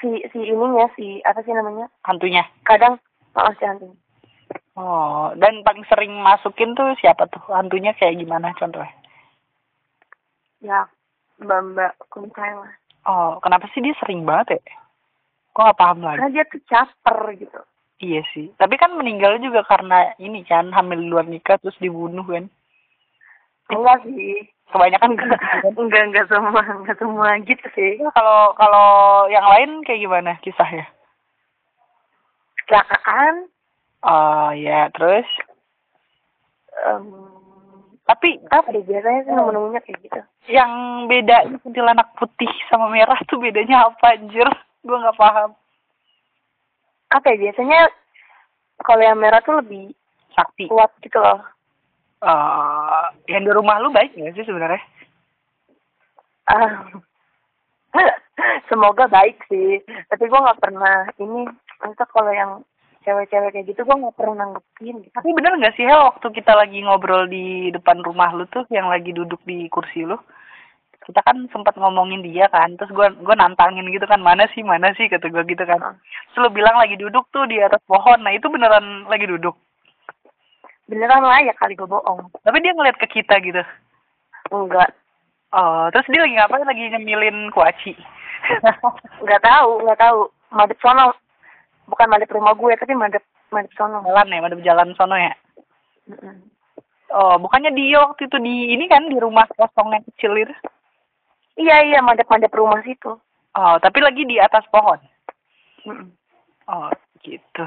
si 0.00 0.24
si 0.32 0.38
ininya 0.40 0.88
si 0.96 1.20
apa 1.22 1.44
sih 1.44 1.52
namanya? 1.52 1.86
Hantunya. 2.08 2.42
Kadang 2.64 2.96
oh 3.36 3.52
si 3.56 3.64
hantunya 3.64 3.96
oh 4.76 5.32
dan 5.36 5.60
paling 5.64 5.84
sering 5.88 6.12
masukin 6.20 6.72
tuh 6.72 6.96
siapa 6.98 7.28
tuh? 7.28 7.42
Hantunya 7.52 7.92
kayak 7.96 8.18
gimana 8.18 8.56
contohnya? 8.56 8.92
Ya 10.64 10.88
mbak 11.42 11.60
mbak 11.74 11.92
kuntai 12.08 12.52
lah. 12.56 12.72
Oh 13.04 13.36
kenapa 13.44 13.68
sih 13.72 13.84
dia 13.84 13.96
sering 14.00 14.24
banget 14.24 14.58
ya? 14.58 14.62
Gue 15.52 15.68
gak 15.68 15.76
paham 15.76 16.00
lagi. 16.00 16.16
karena 16.16 16.32
dia 16.32 16.44
tuh 16.48 16.62
caper 16.64 17.18
gitu 17.36 17.60
Iya 18.02 18.26
sih. 18.34 18.50
Tapi 18.58 18.74
kan 18.74 18.98
meninggal 18.98 19.38
juga 19.38 19.62
karena 19.62 20.10
ini 20.18 20.42
kan 20.42 20.74
hamil 20.74 20.98
di 20.98 21.08
luar 21.08 21.26
nikah 21.30 21.56
terus 21.62 21.78
dibunuh 21.78 22.26
kan. 22.26 22.50
enggak 23.72 24.04
sih 24.04 24.52
Kebanyakan 24.72 25.16
enggak 25.16 25.40
enggak 25.80 26.02
enggak 26.10 26.26
semua 26.28 26.62
enggak 26.64 26.98
semua 26.98 27.28
gitu 27.44 27.66
sih 27.76 28.00
kalau 28.16 28.52
kalau 28.56 28.88
yang 29.28 29.44
lain 29.44 29.84
kayak 29.86 30.02
gimana 30.02 30.36
kisahnya? 30.42 30.88
kecelakaan 32.64 33.52
Oh 34.02 34.50
ya, 34.50 34.90
terus 34.90 35.28
em, 36.74 37.06
tapi 38.02 38.42
apa 38.50 38.74
deh 38.74 38.82
biasanya 38.82 39.20
sih 39.22 39.30
nemu-nemunya 39.30 39.80
kayak 39.86 39.98
gitu 40.02 40.20
yang 40.50 41.06
beda 41.06 41.46
kuntilanak 41.62 42.10
putih 42.18 42.50
sama 42.66 42.90
merah 42.90 43.14
tuh 43.30 43.38
bedanya 43.38 43.86
apa 43.86 44.18
anjir? 44.18 44.48
Gue 44.82 44.98
nggak 44.98 45.14
paham. 45.14 45.54
Apa 47.12 47.26
ya 47.32 47.36
biasanya 47.48 47.80
kalau 48.82 49.02
yang 49.04 49.20
merah 49.20 49.44
tuh 49.44 49.60
lebih 49.60 49.92
Sakti. 50.32 50.66
kuat 50.66 50.90
gitu 51.04 51.20
loh 51.20 51.40
Eh, 52.22 53.04
yang 53.34 53.42
di 53.42 53.50
rumah 53.50 53.82
lu 53.82 53.90
baik 53.90 54.14
nggak 54.14 54.38
sih 54.38 54.46
sebenarnya? 54.46 54.78
Ah. 56.46 56.86
semoga 58.70 59.10
baik 59.10 59.42
sih 59.50 59.82
tapi 60.08 60.24
gua 60.30 60.48
nggak 60.48 60.62
pernah 60.62 61.04
ini 61.20 61.44
untuk 61.84 62.08
kalau 62.08 62.32
yang 62.32 62.62
cewek-cewek 63.02 63.50
kayak 63.52 63.66
gitu 63.74 63.82
gua 63.82 63.98
nggak 63.98 64.16
pernah 64.16 64.46
nanggepin 64.46 65.02
gitu. 65.02 65.14
Tapi 65.18 65.34
bener 65.34 65.58
nggak 65.58 65.74
sih 65.74 65.82
Hel 65.82 66.14
waktu 66.14 66.30
kita 66.30 66.54
lagi 66.54 66.78
ngobrol 66.86 67.26
di 67.26 67.74
depan 67.74 67.98
rumah 68.06 68.30
lu 68.30 68.46
tuh 68.46 68.62
yang 68.70 68.86
lagi 68.86 69.10
duduk 69.10 69.42
di 69.42 69.66
kursi 69.66 70.06
lu? 70.06 70.14
Kita 71.02 71.18
kan 71.26 71.34
sempat 71.50 71.74
ngomongin 71.74 72.22
dia 72.22 72.46
kan, 72.46 72.78
terus 72.78 72.94
gua 72.94 73.10
gua 73.22 73.34
nantangin 73.34 73.90
gitu 73.90 74.06
kan, 74.06 74.22
mana 74.22 74.46
sih, 74.54 74.62
mana 74.62 74.94
sih 74.94 75.10
kata 75.10 75.26
gua 75.34 75.42
gitu 75.42 75.66
kan. 75.66 75.80
Ah. 75.82 75.94
Terus 76.30 76.46
lu 76.46 76.48
bilang 76.54 76.78
lagi 76.78 76.94
duduk 76.94 77.26
tuh 77.34 77.42
di 77.50 77.58
atas 77.58 77.82
pohon, 77.90 78.22
nah 78.22 78.30
itu 78.30 78.46
beneran 78.46 79.06
lagi 79.10 79.26
duduk. 79.26 79.58
beneran 80.90 81.24
lah 81.24 81.40
ya 81.40 81.54
kali 81.56 81.72
gue 81.72 81.88
bohong 81.88 82.28
Tapi 82.44 82.58
dia 82.60 82.74
ngeliat 82.74 82.98
ke 83.00 83.06
kita 83.08 83.40
gitu. 83.40 83.62
enggak 84.52 84.92
Oh, 85.52 85.88
terus 85.92 86.08
dia 86.08 86.24
lagi 86.24 86.36
ngapain? 86.36 86.64
Lagi 86.64 86.82
nyemilin 86.88 87.52
kuaci. 87.52 87.92
nggak 89.24 89.42
tahu 89.44 89.84
nggak 89.84 90.00
tahu 90.00 90.18
madep 90.50 90.78
sono 90.80 91.12
bukan 91.86 92.08
madep 92.08 92.32
rumah 92.32 92.56
gue 92.56 92.72
tapi 92.74 92.96
madep 92.96 93.22
madep 93.52 93.72
sono 93.76 94.00
jalan 94.02 94.32
ya, 94.32 94.40
madep 94.40 94.60
jalan 94.64 94.88
sono 94.96 95.16
ya. 95.16 95.32
Mm-mm. 96.08 96.36
Oh, 97.12 97.36
bukannya 97.36 97.76
dia 97.76 98.00
waktu 98.00 98.24
itu 98.24 98.36
di 98.40 98.72
ini 98.72 98.88
kan 98.88 99.04
di 99.04 99.20
rumah 99.20 99.44
kosong 99.52 99.92
yang 99.92 100.04
kecil 100.08 100.32
itu? 100.40 100.54
Iya 101.56 101.76
iya 101.84 101.98
madep 102.02 102.52
rumah 102.52 102.80
situ 102.84 103.18
Oh, 103.52 103.76
tapi 103.84 104.00
lagi 104.00 104.24
di 104.24 104.40
atas 104.40 104.64
pohon. 104.72 104.96
Mm-mm. 105.84 106.08
Oh, 106.72 106.88
gitu. 107.20 107.64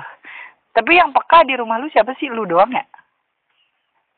Tapi 0.73 0.97
yang 0.97 1.13
peka 1.13 1.45
di 1.45 1.53
rumah 1.53 1.77
lu 1.77 1.85
siapa 1.93 2.17
sih? 2.17 2.25
Lu 2.25 2.41
doang 2.49 2.73
ya? 2.73 2.81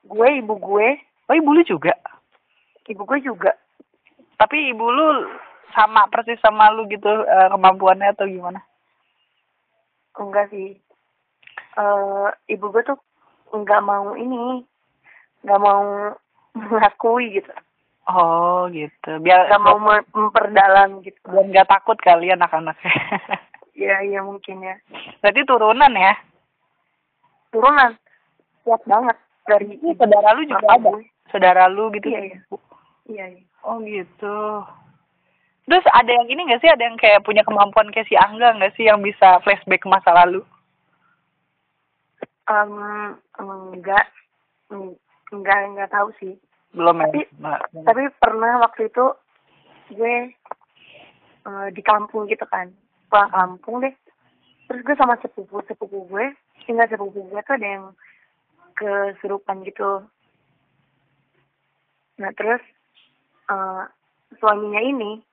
gue 0.07 0.27
ibu 0.39 0.55
gue 0.55 0.95
Oh, 1.27 1.35
ibu 1.35 1.51
lu 1.51 1.59
juga. 1.67 1.91
ibu 2.87 3.03
gue 3.03 3.19
juga 3.19 3.51
Tapi 4.39 4.71
ibu 4.71 4.87
lu 4.87 5.27
sama 5.75 6.07
persis 6.07 6.39
sama 6.39 6.71
lu 6.71 6.87
gitu 6.87 7.11
eh, 7.27 7.47
kemampuannya 7.51 8.15
atau 8.15 8.31
gimana? 8.31 8.63
enggak 10.15 10.47
sih 10.49 10.79
eh 11.77 12.27
ibu 12.47 12.71
gue 12.71 12.81
tuh 12.87 12.97
nggak 13.51 13.83
mau 13.83 14.15
ini 14.15 14.63
nggak 15.43 15.59
mau 15.61 16.15
mengakui 16.57 17.37
gitu 17.37 17.51
Oh, 18.07 18.71
gitu. 18.71 19.19
Biar 19.19 19.47
nggak 19.47 19.61
mau 19.61 19.75
mem- 19.77 20.07
memperdalam 20.09 21.03
gitu 21.03 21.19
biar 21.23 21.43
nggak 21.45 21.67
takut 21.67 21.99
kali 21.99 22.31
anak-anaknya. 22.31 22.93
iya 23.75 23.99
iya 24.01 24.19
mungkin 24.23 24.63
ya 24.63 24.79
Berarti 25.19 25.43
turunan 25.43 25.91
ya? 25.91 26.15
turunan 27.47 27.95
kuat 28.63 28.79
banget 28.83 29.17
dari 29.43 29.75
Ini 29.75 29.95
saudara 29.95 30.29
lu 30.33 30.43
juga 30.43 30.67
ada? 30.69 30.89
gue. 30.91 31.03
Saudara 31.27 31.63
lu 31.67 31.91
gitu? 31.91 32.07
Iya, 32.07 32.21
iya. 32.25 32.39
iya 33.05 33.25
iya 33.35 33.43
Oh, 33.61 33.83
gitu. 33.83 34.63
Terus 35.67 35.83
ada 35.91 36.07
yang 36.07 36.27
ini 36.27 36.47
nggak 36.47 36.63
sih? 36.63 36.71
Ada 36.71 36.83
yang 36.87 36.95
kayak 36.95 37.19
punya 37.21 37.43
kemampuan 37.43 37.91
kayak 37.91 38.07
si 38.07 38.15
Angga 38.15 38.55
nggak 38.55 38.71
sih 38.73 38.87
yang 38.87 39.03
bisa 39.03 39.43
flashback 39.43 39.83
ke 39.83 39.89
masa 39.91 40.15
lalu? 40.15 40.39
Em, 42.47 42.71
enggak 43.75 44.07
Eng- 44.71 44.95
enggak 45.35 45.59
enggak 45.67 45.91
tahu 45.91 46.07
sih 46.15 46.39
Belum 46.77 46.95
ya? 47.01 47.09
Tapi- 47.09 47.29
Nah, 47.41 47.57
tapi 47.83 48.01
pernah 48.21 48.61
waktu 48.61 48.87
itu 48.87 49.05
gue 49.91 50.15
eh, 51.47 51.67
di 51.73 51.81
kampung 51.81 52.29
gitu 52.29 52.45
kan. 52.45 52.69
Pulang 53.09 53.31
kampung 53.31 53.81
deh. 53.81 53.93
Terus 54.67 54.83
gue 54.83 54.95
sama 54.95 55.17
sepupu 55.17 55.63
sepupu 55.65 56.05
gue 56.05 56.35
tinggal 56.67 56.85
sepupu 56.85 57.23
gue 57.25 57.39
tuh 57.41 57.55
ada 57.55 57.67
yang 57.67 57.85
kesurupan 58.75 59.63
gitu. 59.63 60.03
Nah 62.19 62.31
terus 62.35 62.61
eh, 63.47 63.83
suaminya 64.37 64.81
ini 64.83 65.23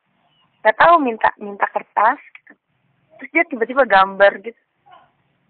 nggak 0.63 0.79
tahu 0.81 0.97
minta 0.97 1.29
minta 1.37 1.69
kertas. 1.69 2.17
Gitu. 2.41 2.53
terus 3.15 3.31
dia 3.31 3.45
tiba-tiba 3.47 3.85
gambar 3.85 4.33
gitu. 4.41 4.61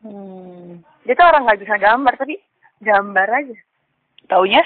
Hmm. 0.05 0.85
dia 1.01 1.17
tuh 1.17 1.25
orang 1.25 1.49
nggak 1.49 1.65
bisa 1.65 1.77
gambar 1.77 2.13
tapi 2.17 2.37
gambar 2.81 3.29
aja. 3.31 3.57
Taunya 4.29 4.65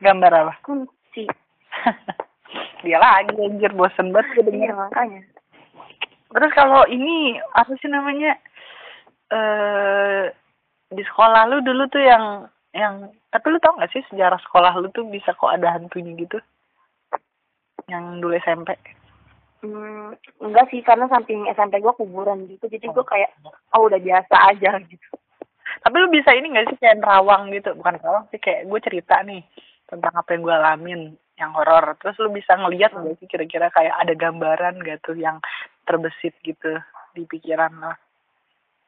gambar 0.00 0.32
apa? 0.32 0.54
kunci 0.64 1.26
Dia 2.86 2.98
lagi 3.02 3.34
anjir 3.36 3.74
bosen 3.74 4.14
banget 4.14 4.38
gue 4.38 4.44
denger. 4.48 4.70
iya 4.70 4.74
makanya 4.74 5.22
Terus 6.28 6.52
kalau 6.52 6.84
ini 6.92 7.40
apa 7.56 7.72
sih 7.80 7.88
namanya? 7.88 8.36
Eh 9.32 10.24
di 10.88 11.02
sekolah 11.04 11.48
lu 11.48 11.60
dulu 11.60 11.88
tuh 11.88 12.00
yang 12.00 12.48
yang 12.72 13.12
tapi 13.28 13.52
lu 13.52 13.60
tau 13.60 13.76
gak 13.76 13.92
sih 13.92 14.04
sejarah 14.08 14.40
sekolah 14.40 14.76
lu 14.80 14.88
tuh 14.92 15.04
bisa 15.08 15.32
kok 15.36 15.52
ada 15.52 15.76
hantunya 15.76 16.12
gitu? 16.20 16.38
Yang 17.88 18.04
dulu 18.20 18.34
SMP. 18.44 18.76
Hmm, 19.58 20.14
enggak 20.38 20.70
sih 20.70 20.84
karena 20.84 21.08
samping 21.10 21.48
SMP 21.50 21.82
gue 21.82 21.90
kuburan 21.98 22.46
gitu 22.46 22.70
jadi 22.70 22.94
gue 22.94 23.02
kayak 23.02 23.34
oh 23.74 23.90
udah 23.90 23.98
biasa 23.98 24.54
aja 24.54 24.78
gitu 24.86 25.08
Tapi 25.82 25.94
lu 25.98 26.08
bisa 26.14 26.30
ini 26.36 26.54
gak 26.54 26.70
sih 26.70 26.78
kayak 26.78 27.00
nerawang 27.00 27.50
gitu? 27.50 27.72
Bukan 27.74 27.98
nerawang 27.98 28.28
sih 28.30 28.40
kayak 28.40 28.68
gue 28.68 28.80
cerita 28.84 29.24
nih 29.24 29.42
tentang 29.88 30.12
apa 30.12 30.28
yang 30.36 30.42
gue 30.44 30.54
alamin 30.54 31.00
yang 31.40 31.50
horor. 31.56 31.96
Terus 31.98 32.16
lu 32.20 32.30
bisa 32.30 32.52
ngeliat 32.54 32.92
gak 32.92 33.16
sih 33.18 33.28
kira-kira 33.28 33.72
kayak 33.72 33.96
ada 33.96 34.12
gambaran 34.12 34.84
gak 34.84 35.00
tuh 35.02 35.16
yang 35.16 35.40
terbesit 35.88 36.36
gitu 36.44 36.76
di 37.16 37.24
pikiran 37.24 37.72
lo? 37.80 37.92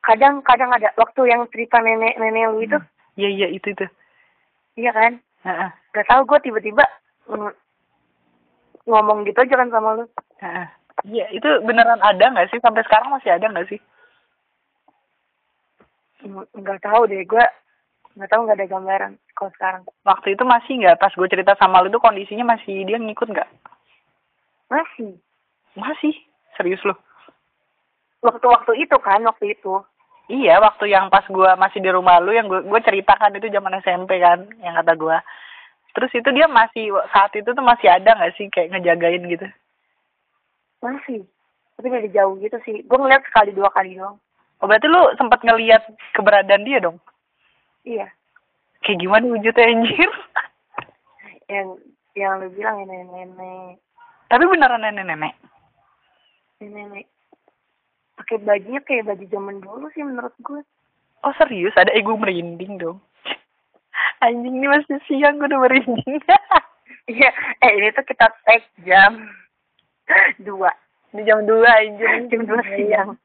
kadang 0.01 0.41
kadang 0.41 0.73
ada 0.73 0.89
waktu 0.97 1.29
yang 1.29 1.45
cerita 1.53 1.77
nenek 1.77 2.17
nenek 2.17 2.49
lu 2.49 2.65
itu 2.65 2.79
Iya 3.21 3.29
iya 3.29 3.49
itu 3.53 3.69
itu. 3.77 3.87
iya 4.81 4.97
kan 4.97 5.21
Heeh. 5.45 5.71
gak 5.93 6.09
tahu 6.09 6.25
gue 6.25 6.41
tiba-tiba 6.49 6.85
mm, 7.29 7.53
ngomong 8.89 9.29
gitu 9.29 9.45
aja 9.45 9.55
kan 9.61 9.69
sama 9.69 10.01
lu 10.01 10.05
Heeh. 10.41 10.67
Iya 11.05 11.27
itu 11.37 11.49
beneran 11.65 12.01
ada 12.01 12.33
nggak 12.33 12.49
sih 12.49 12.61
sampai 12.65 12.85
sekarang 12.85 13.13
masih 13.13 13.33
ada 13.33 13.45
nggak 13.49 13.69
sih? 13.69 13.81
Nggak 16.57 16.81
tahu 16.85 17.09
deh 17.09 17.25
gue 17.25 17.45
nggak 18.17 18.31
tahu 18.31 18.41
nggak 18.47 18.59
ada 18.59 18.67
gambaran 18.67 19.13
kalau 19.39 19.51
sekarang 19.55 19.83
Waktu 20.03 20.35
itu 20.35 20.45
masih 20.45 20.73
nggak 20.83 20.99
pas 20.99 21.15
gue 21.15 21.29
cerita 21.31 21.55
sama 21.57 21.81
lu 21.83 21.89
itu 21.89 22.01
kondisinya 22.03 22.57
masih 22.57 22.83
dia 22.85 22.99
ngikut 22.99 23.29
nggak? 23.31 23.49
masih 24.71 25.15
Masih 25.79 26.15
serius 26.59 26.83
lu? 26.83 26.95
waktu-waktu 28.21 28.85
itu 28.85 28.97
kan 29.01 29.23
waktu 29.25 29.55
itu 29.57 29.81
Iya 30.31 30.63
waktu 30.63 30.87
yang 30.95 31.11
pas 31.11 31.27
gue 31.27 31.51
masih 31.59 31.83
di 31.83 31.91
rumah 31.91 32.23
lu 32.23 32.31
yang 32.31 32.47
gue 32.47 32.63
gue 32.63 32.81
ceritakan 32.87 33.35
itu 33.35 33.51
zaman 33.51 33.83
SMP 33.83 34.23
kan 34.23 34.47
yang 34.63 34.79
kata 34.79 34.95
gue. 34.95 35.17
Terus 35.91 36.13
itu 36.15 36.29
dia 36.31 36.47
masih 36.47 36.95
saat 37.11 37.35
itu 37.35 37.51
tuh 37.51 37.65
masih 37.67 37.91
ada 37.91 38.15
nggak 38.15 38.39
sih 38.39 38.47
kayak 38.47 38.71
ngejagain 38.79 39.27
gitu? 39.27 39.47
masih 40.81 41.21
tapi 41.77 41.89
dari 41.93 42.09
jauh 42.09 42.37
gitu 42.41 42.57
sih 42.65 42.81
gue 42.85 42.99
ngeliat 42.99 43.21
sekali 43.29 43.53
dua 43.53 43.69
kali 43.73 43.97
doang 43.97 44.17
Oh 44.61 44.69
berarti 44.69 44.93
lu 44.93 45.01
sempat 45.17 45.41
ngeliat 45.41 45.89
keberadaan 46.13 46.69
dia 46.69 46.85
dong? 46.85 47.01
Iya 47.83 48.09
Kayak 48.81 48.99
gimana 48.99 49.25
wujudnya 49.29 49.65
anjir? 49.67 50.11
yang 51.53 51.69
yang 52.15 52.33
lu 52.39 52.49
bilang 52.51 52.81
nenek-nenek 52.83 53.77
Tapi 54.27 54.45
beneran 54.45 54.81
nenek-nenek? 54.81 55.35
nenek 56.61 57.07
pakai 58.15 58.37
bajunya 58.39 58.81
kayak 58.81 59.07
baju 59.07 59.25
zaman 59.27 59.57
dulu 59.59 59.87
sih 59.91 60.05
menurut 60.05 60.33
gue 60.41 60.61
Oh 61.21 61.33
serius? 61.37 61.73
Ada 61.75 61.93
ego 61.93 62.17
merinding 62.17 62.77
dong? 62.77 63.01
Anjing 64.25 64.57
ini 64.57 64.67
masih 64.67 64.97
siang 65.05 65.37
gue 65.37 65.45
udah 65.45 65.61
merinding. 65.61 66.21
iya 67.13 67.29
eh 67.59 67.73
ini 67.75 67.93
tuh 67.93 68.05
kita 68.05 68.29
tag 68.45 68.65
jam 68.83 69.29
dua 70.39 70.73
Di 71.11 71.21
jam 71.23 71.43
2 71.43 71.59
anjing. 71.61 72.29
jam 72.29 72.43
dua 72.45 72.61
siang 72.67 73.19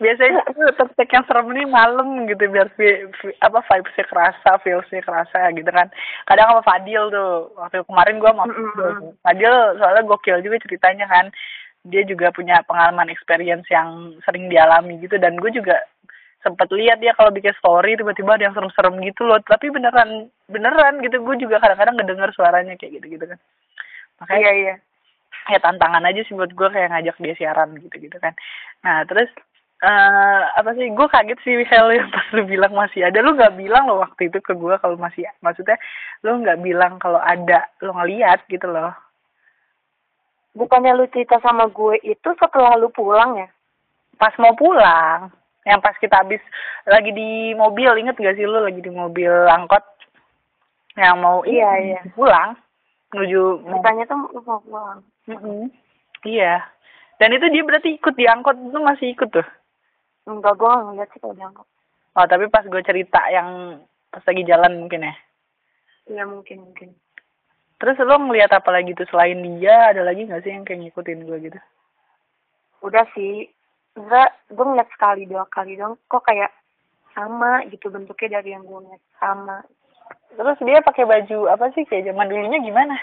Biasanya 0.00 0.40
itu 0.52 0.62
tetep 0.76 1.08
yang 1.08 1.24
serem 1.24 1.48
nih 1.52 1.64
malam 1.64 2.28
gitu 2.28 2.44
biar 2.52 2.68
vi, 2.76 3.08
vi- 3.22 3.38
apa 3.40 3.64
vibes-nya 3.64 4.04
kerasa, 4.04 4.50
feels-nya 4.60 5.00
kerasa 5.00 5.48
gitu 5.56 5.70
kan. 5.72 5.88
Kadang 6.28 6.52
sama 6.52 6.62
Fadil 6.62 7.08
tuh. 7.08 7.50
Waktu 7.56 7.84
kemarin 7.88 8.20
gua 8.20 8.30
sama. 8.36 8.44
Fadil. 9.24 9.54
Soalnya 9.80 10.02
gokil 10.04 10.38
juga 10.44 10.56
ceritanya 10.60 11.08
kan. 11.08 11.32
dia 11.82 12.06
juga 12.06 12.30
punya 12.30 12.62
pengalaman 12.62 13.10
experience 13.10 13.66
yang 13.66 14.14
sering 14.22 14.46
dialami 14.46 15.02
gitu 15.02 15.18
dan 15.18 15.34
gue 15.34 15.50
juga 15.50 15.74
sempat 16.38 16.70
lihat 16.70 17.02
dia 17.02 17.10
kalau 17.18 17.34
bikin 17.34 17.50
story 17.58 17.98
tiba-tiba 17.98 18.38
ada 18.38 18.46
yang 18.46 18.54
serem-serem 18.54 19.02
gitu 19.02 19.26
loh 19.26 19.42
tapi 19.42 19.66
beneran 19.66 20.30
beneran 20.46 21.02
gitu 21.02 21.18
gue 21.18 21.42
juga 21.42 21.58
kadang-kadang 21.58 21.98
ngedenger 21.98 22.30
suaranya 22.38 22.78
kayak 22.78 23.02
gitu-gitu 23.02 23.26
kan 23.26 23.38
makanya 24.22 24.38
iya 24.46 24.52
iya 24.54 24.74
ya 25.50 25.58
tantangan 25.58 26.06
aja 26.06 26.22
sih 26.22 26.38
buat 26.38 26.54
gue 26.54 26.68
kayak 26.70 26.90
ngajak 26.94 27.16
dia 27.18 27.34
siaran 27.34 27.74
gitu-gitu 27.74 28.14
kan 28.22 28.34
nah 28.86 29.02
terus 29.02 29.26
eh 29.82 30.42
apa 30.54 30.70
sih? 30.78 30.86
Gue 30.94 31.10
kaget 31.10 31.38
sih 31.42 31.58
Hel 31.66 31.90
yang 31.90 32.06
pas 32.14 32.26
lu 32.30 32.46
bilang 32.46 32.70
masih 32.70 33.02
ada. 33.02 33.18
Lu 33.18 33.34
nggak 33.34 33.58
bilang 33.58 33.90
loh 33.90 34.06
waktu 34.06 34.30
itu 34.30 34.38
ke 34.38 34.54
gue 34.54 34.78
kalau 34.78 34.94
masih 34.94 35.26
maksudnya 35.42 35.74
lu 36.22 36.38
nggak 36.38 36.62
bilang 36.62 37.02
kalau 37.02 37.18
ada 37.18 37.66
lu 37.82 37.90
ngeliat 37.90 38.46
gitu 38.46 38.70
loh. 38.70 38.94
Bukannya 40.54 40.94
lu 40.94 41.10
cerita 41.10 41.42
sama 41.42 41.66
gue 41.66 41.98
itu 42.06 42.28
setelah 42.38 42.78
lu 42.78 42.94
pulang 42.94 43.42
ya? 43.42 43.48
Pas 44.22 44.30
mau 44.38 44.54
pulang 44.54 45.34
yang 45.66 45.82
pas 45.82 45.98
kita 45.98 46.22
habis 46.22 46.42
lagi 46.86 47.10
di 47.10 47.54
mobil 47.54 47.90
inget 47.98 48.18
gak 48.18 48.34
sih 48.38 48.46
lu 48.46 48.62
lagi 48.62 48.78
di 48.78 48.92
mobil 48.92 49.30
angkot? 49.50 49.82
Yang 50.94 51.16
mau 51.18 51.42
Iya, 51.42 51.70
iya. 51.82 52.00
pulang 52.14 52.54
menuju 53.10 53.66
ceritanya 53.66 54.04
tuh 54.06 54.16
mau 54.46 54.60
pulang. 54.62 54.98
Mm-mm. 55.26 55.72
iya. 56.22 56.62
Dan 57.18 57.34
itu 57.34 57.50
dia 57.50 57.62
berarti 57.66 57.98
ikut 57.98 58.14
di 58.14 58.30
angkot 58.30 58.54
itu 58.62 58.78
masih 58.78 59.10
ikut 59.18 59.30
tuh 59.32 59.48
enggak 60.28 60.54
gue 60.54 60.68
nggak 60.68 60.84
ngeliat 60.86 61.08
sih 61.10 61.20
kalau 61.20 61.34
diangkut 61.34 61.68
oh 62.12 62.26
tapi 62.28 62.44
pas 62.52 62.64
gue 62.64 62.82
cerita 62.84 63.20
yang 63.32 63.80
pas 64.12 64.24
lagi 64.28 64.44
jalan 64.44 64.72
mungkin 64.84 65.08
ya? 65.08 65.14
Iya 66.12 66.24
mungkin 66.28 66.68
mungkin. 66.68 66.92
Terus 67.80 67.96
lo 68.04 68.14
ngeliat 68.20 68.52
apa 68.52 68.70
lagi 68.70 68.92
tuh 68.92 69.08
selain 69.08 69.40
dia? 69.58 69.90
Ada 69.90 70.04
lagi 70.04 70.28
nggak 70.28 70.44
sih 70.44 70.52
yang 70.52 70.68
kayak 70.68 70.86
ngikutin 70.86 71.24
gue 71.24 71.38
gitu? 71.48 71.58
Udah 72.84 73.08
sih. 73.16 73.48
Enggak 73.96 74.36
gue 74.52 74.64
ngeliat 74.68 74.88
sekali 74.92 75.24
dua 75.24 75.48
kali 75.48 75.80
dong 75.80 75.96
kok 76.06 76.22
kayak 76.28 76.52
sama 77.16 77.64
gitu 77.72 77.88
bentuknya 77.88 78.38
dari 78.38 78.52
yang 78.52 78.68
gue 78.68 78.78
ngeliat. 78.84 79.02
Sama. 79.16 79.64
Terus 80.36 80.58
dia 80.60 80.84
pakai 80.84 81.04
baju 81.08 81.38
apa 81.48 81.72
sih? 81.72 81.88
Kayak 81.88 82.12
zaman 82.12 82.28
dulunya 82.28 82.60
gimana? 82.60 82.96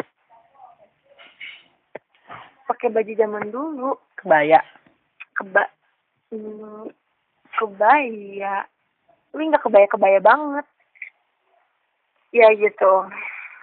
Pakai 2.70 2.94
baju 2.94 3.12
zaman 3.18 3.50
dulu. 3.50 3.90
Kebaya. 4.14 4.62
Keba 5.34 5.64
hmm, 6.30 6.92
kebaya 7.60 8.64
tapi 9.30 9.42
nggak 9.46 9.64
kebaya 9.66 9.88
kebaya 9.90 10.20
banget. 10.22 10.66
Ya 12.34 12.50
gitu. 12.54 12.94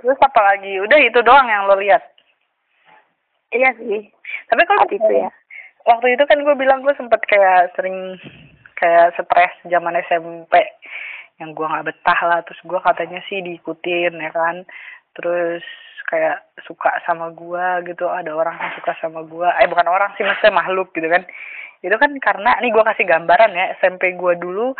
Terus 0.02 0.18
apa 0.22 0.40
lagi? 0.42 0.78
Udah 0.82 0.98
itu 1.02 1.18
doang 1.22 1.46
yang 1.46 1.66
lo 1.66 1.78
lihat? 1.78 2.02
Iya 3.54 3.74
sih. 3.78 4.10
Tapi 4.50 4.62
kalau 4.66 4.86
itu 4.90 5.12
ya. 5.14 5.30
waktu 5.86 6.18
itu 6.18 6.24
kan 6.26 6.42
gue 6.42 6.54
bilang 6.58 6.82
gue 6.82 6.90
sempet 6.98 7.22
kayak 7.30 7.70
sering 7.78 8.18
kayak 8.74 9.14
stres 9.14 9.54
zaman 9.70 9.94
SMP 10.02 10.58
yang 11.38 11.54
gue 11.54 11.66
nggak 11.66 11.86
betah 11.94 12.20
lah. 12.26 12.40
Terus 12.46 12.60
gue 12.66 12.80
katanya 12.82 13.22
sih 13.30 13.42
diikutin 13.42 14.18
ya 14.18 14.30
kan? 14.34 14.66
Terus 15.14 15.62
kayak 16.10 16.46
suka 16.66 16.90
sama 17.06 17.30
gue 17.34 17.90
gitu. 17.90 18.06
Ada 18.06 18.34
orang 18.34 18.58
yang 18.58 18.72
suka 18.78 18.94
sama 18.98 19.22
gue 19.26 19.46
eh 19.62 19.66
bukan 19.70 19.86
orang 19.90 20.14
sih 20.14 20.26
maksudnya 20.26 20.58
makhluk 20.58 20.90
gitu 20.94 21.06
kan 21.10 21.26
itu 21.86 21.96
kan 22.02 22.10
karena 22.18 22.58
nih 22.58 22.74
gue 22.74 22.82
kasih 22.82 23.06
gambaran 23.06 23.54
ya 23.54 23.78
SMP 23.78 24.18
gue 24.18 24.34
dulu 24.42 24.74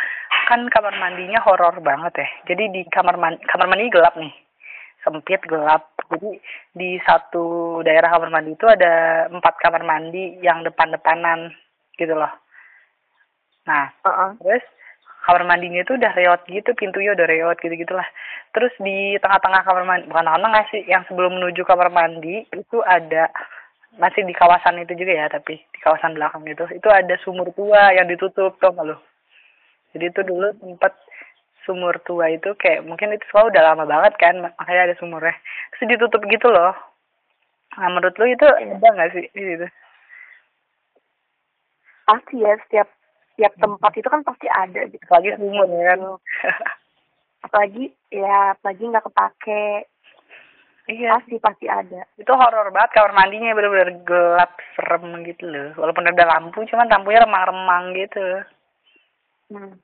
kan 0.50 0.66
kamar 0.66 0.98
mandinya 0.98 1.38
horor 1.46 1.78
banget 1.78 2.26
ya. 2.26 2.28
Jadi 2.50 2.64
di 2.74 2.82
kamar 2.90 3.14
mandi 3.14 3.46
kamar 3.46 3.66
mandi 3.70 3.94
gelap 3.94 4.18
nih. 4.18 4.34
Sempit 5.06 5.38
gelap. 5.46 5.94
Jadi 6.10 6.34
di 6.74 6.98
satu 7.06 7.78
daerah 7.86 8.10
kamar 8.10 8.30
mandi 8.34 8.58
itu 8.58 8.66
ada 8.66 9.26
empat 9.30 9.54
kamar 9.62 9.86
mandi 9.86 10.42
yang 10.42 10.66
depan-depanan 10.66 11.54
gitu 11.94 12.18
loh. 12.18 12.34
Nah 13.70 13.86
Heeh. 14.02 14.30
terus 14.42 14.64
kamar 15.26 15.42
mandinya 15.42 15.82
itu 15.82 15.98
udah 15.98 16.12
reot 16.14 16.42
gitu 16.46 16.70
pintunya 16.78 17.10
udah 17.14 17.26
reot 17.26 17.58
gitu 17.58 17.74
gitulah 17.74 18.06
terus 18.54 18.70
di 18.78 19.18
tengah-tengah 19.18 19.66
kamar 19.66 19.82
mandi 19.82 20.06
bukan 20.06 20.22
tengah-tengah 20.22 20.62
sih 20.70 20.82
yang 20.86 21.02
sebelum 21.10 21.34
menuju 21.34 21.66
kamar 21.66 21.90
mandi 21.90 22.46
itu 22.54 22.78
ada 22.86 23.26
masih 23.96 24.22
di 24.24 24.32
kawasan 24.36 24.80
itu 24.80 24.92
juga 24.96 25.12
ya 25.12 25.26
tapi 25.32 25.56
di 25.58 25.78
kawasan 25.80 26.16
belakang 26.16 26.44
itu. 26.44 26.64
Itu 26.76 26.88
ada 26.92 27.16
sumur 27.20 27.48
tua 27.56 27.92
yang 27.96 28.06
ditutup 28.08 28.56
tau 28.60 28.72
gak 28.72 28.86
lo 28.86 28.96
jadi 29.96 30.12
itu 30.12 30.20
dulu 30.28 30.52
tempat 30.60 30.92
sumur 31.64 31.96
tua 32.04 32.28
itu 32.28 32.52
kayak 32.60 32.84
mungkin 32.84 33.16
itu 33.16 33.24
soal 33.32 33.48
udah 33.48 33.72
lama 33.72 33.88
banget 33.88 34.12
kan 34.20 34.36
makanya 34.44 34.92
ada 34.92 34.94
sumurnya. 35.00 35.32
Terus 35.72 35.96
ditutup 35.96 36.20
gitu 36.28 36.52
loh. 36.52 36.76
Nah 37.80 37.88
menurut 37.88 38.12
lu 38.20 38.28
itu 38.28 38.44
Iya. 38.44 38.76
ada 38.76 38.88
nggak 38.92 39.10
sih 39.16 39.24
di 39.32 39.42
situ? 39.56 39.66
Pasti 42.04 42.44
ya 42.44 42.52
setiap 42.68 42.88
setiap 43.32 43.52
tempat 43.56 43.92
itu 43.96 44.08
kan 44.12 44.20
pasti 44.20 44.46
ada 44.52 44.84
gitu. 44.84 45.00
Apalagi 45.08 45.30
sumur 45.40 45.64
ya 45.72 45.84
kan. 45.96 46.00
Apalagi 47.48 47.84
ya 48.12 48.52
apalagi 48.52 48.84
nggak 48.92 49.06
kepake 49.08 49.64
iya. 50.90 51.18
Pasti 51.18 51.36
pasti 51.42 51.66
ada. 51.66 52.02
Itu 52.18 52.32
horor 52.34 52.70
banget 52.70 52.94
kamar 52.94 53.12
mandinya 53.14 53.54
bener-bener 53.54 54.02
gelap 54.06 54.58
serem 54.74 55.22
gitu 55.26 55.44
loh. 55.46 55.74
Walaupun 55.78 56.06
ada 56.06 56.24
lampu 56.26 56.62
cuman 56.66 56.90
lampunya 56.90 57.22
remang-remang 57.22 57.84
gitu. 57.94 58.26
Hmm. 59.46 59.78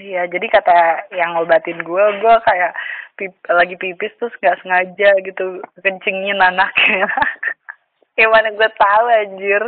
iya 0.00 0.26
jadi 0.26 0.42
kata 0.50 1.12
yang 1.14 1.36
ngobatin 1.36 1.78
gue 1.84 2.04
gue 2.18 2.34
kayak 2.42 2.72
pip, 3.14 3.36
lagi 3.46 3.76
pipis 3.78 4.10
terus 4.18 4.34
nggak 4.40 4.58
sengaja 4.64 5.10
gitu 5.22 5.62
kencingin 5.84 6.40
anaknya. 6.40 7.06
Yang 8.18 8.30
mana 8.36 8.48
gue 8.52 8.70
tahu 8.76 9.06
anjir. 9.08 9.62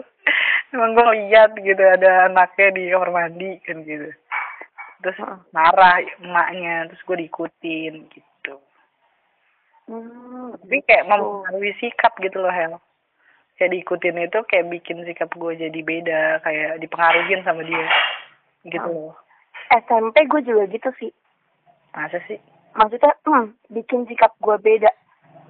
Emang 0.75 0.93
gue 0.97 1.05
lihat 1.21 1.57
gitu 1.57 1.85
ada 1.85 2.33
anaknya 2.33 2.69
di 2.75 2.83
kamar 2.91 3.11
mandi 3.13 3.51
kan 3.65 3.81
gitu. 3.87 4.09
Terus 5.05 5.19
marah 5.55 6.01
emaknya 6.21 6.91
terus 6.91 7.03
gue 7.07 7.17
diikutin 7.23 7.95
gitu 8.11 8.32
Hmm, 9.93 10.57
tapi 10.57 10.81
kayak 10.83 11.05
gitu. 11.05 11.13
mempengaruhi 11.13 11.73
sikap 11.77 12.13
gitu 12.17 12.41
loh 12.41 12.49
Hel. 12.49 12.81
Kayak 13.55 13.77
diikutin 13.77 14.17
itu 14.19 14.39
kayak 14.49 14.67
bikin 14.73 15.05
sikap 15.05 15.29
gue 15.31 15.53
jadi 15.55 15.81
beda 15.85 16.21
kayak 16.41 16.81
dipengaruhin 16.81 17.45
sama 17.45 17.61
dia. 17.61 17.85
Gitu 18.65 18.81
Oh. 18.83 19.13
loh. 19.13 19.15
SMP 19.71 20.25
gue 20.25 20.41
juga 20.43 20.65
gitu 20.67 20.89
sih. 20.97 21.13
Masa 21.93 22.17
sih? 22.25 22.41
Maksudnya 22.73 23.13
hmm, 23.23 23.53
bikin 23.69 24.09
sikap 24.09 24.33
gue 24.39 24.57
beda. 24.57 24.89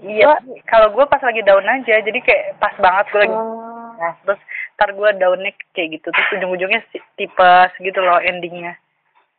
Iya 0.02 0.34
kalau 0.66 0.90
gue 0.90 1.06
pas 1.06 1.22
lagi 1.22 1.46
down 1.46 1.62
aja 1.62 2.02
jadi 2.02 2.18
kayak 2.18 2.58
pas 2.58 2.74
banget 2.76 3.06
gue 3.14 3.20
lagi 3.22 3.36
Oh, 3.38 3.94
nah 3.94 4.18
terus 4.26 4.42
ntar 4.74 4.90
gue 4.90 5.08
downnya 5.14 5.54
kayak 5.70 5.94
gitu 5.94 6.10
terus 6.10 6.28
ujung-ujungnya 6.34 6.82
tipes 7.14 7.70
gitu 7.78 8.02
loh 8.02 8.18
endingnya. 8.18 8.74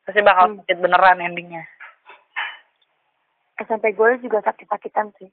Pasti 0.07 0.23
bakal 0.23 0.47
Hmm. 0.47 0.57
sakit 0.63 0.79
beneran 0.79 1.19
endingnya 1.19 1.67
SMP 3.59 3.93
gue 3.93 4.09
juga 4.19 4.41
sakit-sakitan 4.41 5.13
sih. 5.17 5.29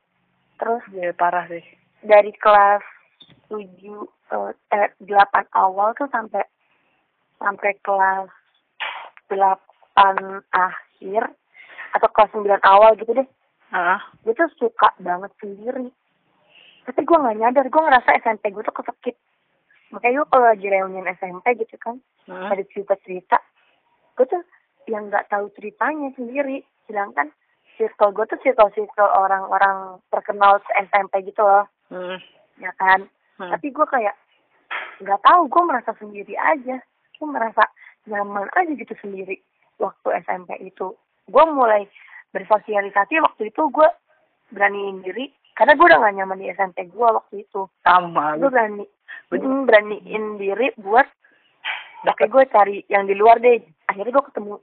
Terus 0.56 0.82
ya 0.92 1.12
parah 1.12 1.48
sih. 1.48 1.62
dari 2.00 2.32
kelas 2.32 2.80
tujuh 3.48 4.08
eh, 4.32 4.52
eh, 4.72 4.88
delapan 5.00 5.44
awal 5.52 5.92
tuh 5.92 6.08
sampai 6.08 6.40
sampai 7.36 7.72
kelas 7.80 8.28
delapan 9.28 10.16
akhir 10.50 11.22
atau 11.92 12.08
kelas 12.08 12.30
sembilan 12.32 12.62
awal 12.64 12.96
gitu 12.96 13.12
deh. 13.12 13.28
Ah 13.70 14.00
gue 14.24 14.32
tuh 14.32 14.48
suka 14.56 14.92
banget 14.98 15.28
sendiri. 15.38 15.92
Tapi 16.88 17.00
gue 17.04 17.16
nggak 17.16 17.38
nyadar 17.38 17.66
gue 17.68 17.82
ngerasa 17.84 18.10
SMP 18.20 18.50
gue 18.50 18.64
tuh 18.64 18.74
kesekip 18.74 19.16
makanya 19.90 20.22
gue 20.22 20.28
kalau 20.30 20.46
lagi 20.46 20.66
reunian 20.70 21.10
SMP 21.16 21.46
gitu 21.58 21.76
kan 21.76 21.98
Hmm. 22.28 22.46
ada 22.46 22.62
cerita-cerita 22.62 23.42
gue 24.14 24.22
tuh 24.22 24.42
yang 24.86 25.10
nggak 25.10 25.26
tahu 25.28 25.50
ceritanya 25.52 26.14
sendiri. 26.14 26.62
Sedangkan 26.86 27.28
circle 27.80 28.12
gue 28.12 28.28
tuh 28.28 28.40
circle-circle 28.44 29.08
orang-orang 29.16 29.96
terkenal 30.12 30.60
SMP 30.76 31.24
gitu 31.24 31.40
loh. 31.40 31.64
Hmm. 31.88 32.20
ya 32.60 32.70
kan? 32.76 33.08
Hmm. 33.40 33.56
tapi 33.56 33.72
gue 33.72 33.86
kayak 33.88 34.12
nggak 35.00 35.20
tahu 35.24 35.48
gue 35.48 35.62
merasa 35.64 35.96
sendiri 35.96 36.36
aja. 36.36 36.76
Gue 37.16 37.28
merasa 37.28 37.64
nyaman 38.04 38.52
aja 38.52 38.72
gitu 38.76 38.92
sendiri 39.00 39.40
waktu 39.80 40.08
SMP 40.28 40.60
itu. 40.60 40.92
Gue 41.24 41.44
mulai 41.48 41.88
bersosialisasi 42.36 43.16
waktu 43.24 43.48
itu 43.48 43.62
gue 43.72 43.88
beraniin 44.52 45.00
diri 45.00 45.32
karena 45.56 45.76
gue 45.76 45.86
udah 45.86 46.00
gak 46.00 46.16
nyaman 46.16 46.40
di 46.40 46.46
SMP 46.52 46.88
gue 46.88 47.08
waktu 47.08 47.34
itu. 47.44 47.68
Sama. 47.84 48.36
Gue 48.40 48.48
berani 48.48 48.84
mm, 49.32 49.62
beraniin 49.68 50.24
diri 50.40 50.72
buat 50.80 51.04
oke 52.08 52.24
gue 52.28 52.44
cari 52.48 52.76
yang 52.88 53.04
di 53.04 53.12
luar 53.16 53.40
deh. 53.40 53.60
Akhirnya 53.88 54.14
gue 54.14 54.24
ketemu 54.32 54.54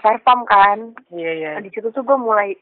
Serpam 0.00 0.44
kan. 0.48 0.96
Iya 1.12 1.30
iya. 1.36 1.50
Nah, 1.56 1.62
di 1.64 1.70
situ 1.72 1.92
tuh 1.92 2.02
gue 2.02 2.18
mulai 2.18 2.56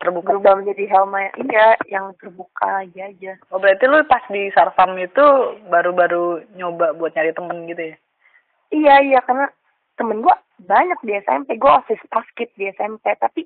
terbuka. 0.00 0.32
Berubah 0.32 0.60
menjadi 0.60 0.84
Helma 0.88 1.28
iya 1.40 1.76
yang 1.88 2.12
terbuka 2.16 2.84
aja 2.84 3.08
aja. 3.12 3.32
Oh 3.52 3.60
berarti 3.60 3.84
lu 3.84 4.00
pas 4.08 4.24
di 4.32 4.48
sarfam 4.52 4.96
itu 4.96 5.24
baru-baru 5.68 6.44
nyoba 6.56 6.96
buat 6.96 7.12
nyari 7.12 7.36
temen 7.36 7.68
gitu 7.68 7.82
ya? 7.92 7.96
Iya 8.70 8.94
iya 9.04 9.20
karena 9.24 9.46
temen 10.00 10.24
gue 10.24 10.34
banyak 10.64 11.00
di 11.04 11.12
SMP 11.20 11.60
gue 11.60 11.72
osis 11.84 12.00
basket 12.08 12.48
di 12.56 12.72
SMP 12.72 13.12
tapi 13.20 13.44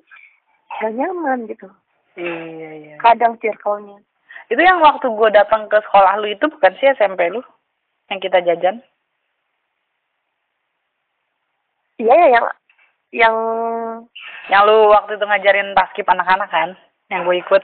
gak 0.79 0.95
nyaman 0.95 1.47
gitu. 1.51 1.67
Iya 2.15 2.69
iya. 2.79 2.95
Kadang 3.03 3.35
circle-nya. 3.43 3.99
Itu 4.47 4.61
yang 4.61 4.79
waktu 4.79 5.11
gue 5.11 5.29
datang 5.35 5.67
ke 5.67 5.79
sekolah 5.83 6.19
lu 6.23 6.31
itu 6.31 6.45
bukan 6.47 6.73
sih 6.79 6.91
SMP 6.95 7.27
lu? 7.31 7.43
Yang 8.07 8.19
kita 8.29 8.39
jajan? 8.45 8.75
Iya 11.95 12.11
ya 12.11 12.27
yang 12.39 12.45
yang 13.15 13.35
Yang 14.51 14.61
lu 14.69 14.77
waktu 14.93 15.17
itu 15.17 15.25
ngajarin 15.25 15.73
taskip 15.73 16.05
anak-anak 16.05 16.49
kan? 16.51 16.69
Yang 17.09 17.21
gue 17.25 17.35
ikut. 17.41 17.63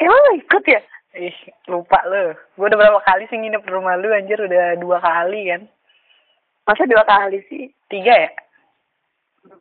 emang 0.00 0.16
lo 0.16 0.32
ikut 0.40 0.64
ya? 0.64 0.80
Ih, 1.14 1.36
lupa 1.68 2.00
lu. 2.08 2.32
Gue 2.56 2.66
udah 2.72 2.78
berapa 2.78 3.00
kali 3.04 3.28
sih 3.28 3.36
nginep 3.36 3.62
di 3.62 3.70
rumah 3.70 3.98
lu 4.00 4.08
anjir 4.10 4.40
udah 4.40 4.80
dua 4.80 4.98
kali 5.02 5.52
kan? 5.52 5.62
Masa 6.64 6.88
dua 6.88 7.04
kali 7.04 7.44
sih? 7.52 7.68
Tiga 7.92 8.16
ya? 8.16 8.30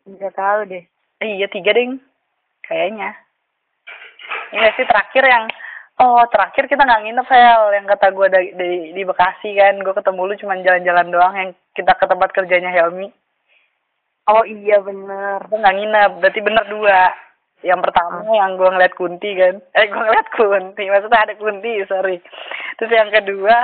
Nggak 0.07 0.33
tahu 0.33 0.59
deh. 0.71 0.83
Eh, 1.19 1.29
iya 1.35 1.47
tiga 1.51 1.75
ding. 1.75 1.99
Kayaknya. 2.63 3.11
Iya 4.55 4.69
sih 4.79 4.87
terakhir 4.87 5.25
yang 5.27 5.45
Oh 6.01 6.25
terakhir 6.25 6.65
kita 6.65 6.81
nggak 6.81 7.05
nginep 7.05 7.27
Hel 7.29 7.63
yang 7.69 7.85
kata 7.85 8.09
gue 8.17 8.27
di, 8.33 8.41
di, 8.57 8.69
di 8.97 9.01
Bekasi 9.05 9.53
kan 9.53 9.77
gue 9.77 9.93
ketemu 9.93 10.21
lu 10.25 10.33
cuma 10.41 10.57
jalan-jalan 10.57 11.07
doang 11.13 11.35
yang 11.37 11.49
kita 11.77 11.93
ke 11.93 12.05
tempat 12.09 12.33
kerjanya 12.33 12.73
Helmi 12.73 13.13
Oh 14.31 14.43
iya 14.47 14.79
bener. 14.79 15.43
gue 15.51 15.59
nggak 15.59 15.75
nginep 15.75 16.11
berarti 16.23 16.39
bener 16.39 16.65
dua. 16.71 17.11
Yang 17.63 17.79
pertama 17.87 18.27
yang 18.27 18.59
gue 18.59 18.69
ngeliat 18.71 18.93
Kunti 18.95 19.29
kan? 19.35 19.55
Eh 19.75 19.87
gue 19.87 19.99
ngeliat 19.99 20.27
Kunti 20.31 20.83
maksudnya 20.87 21.19
ada 21.27 21.33
Kunti 21.35 21.83
sorry. 21.87 22.19
Terus 22.79 22.91
yang 22.91 23.11
kedua 23.11 23.55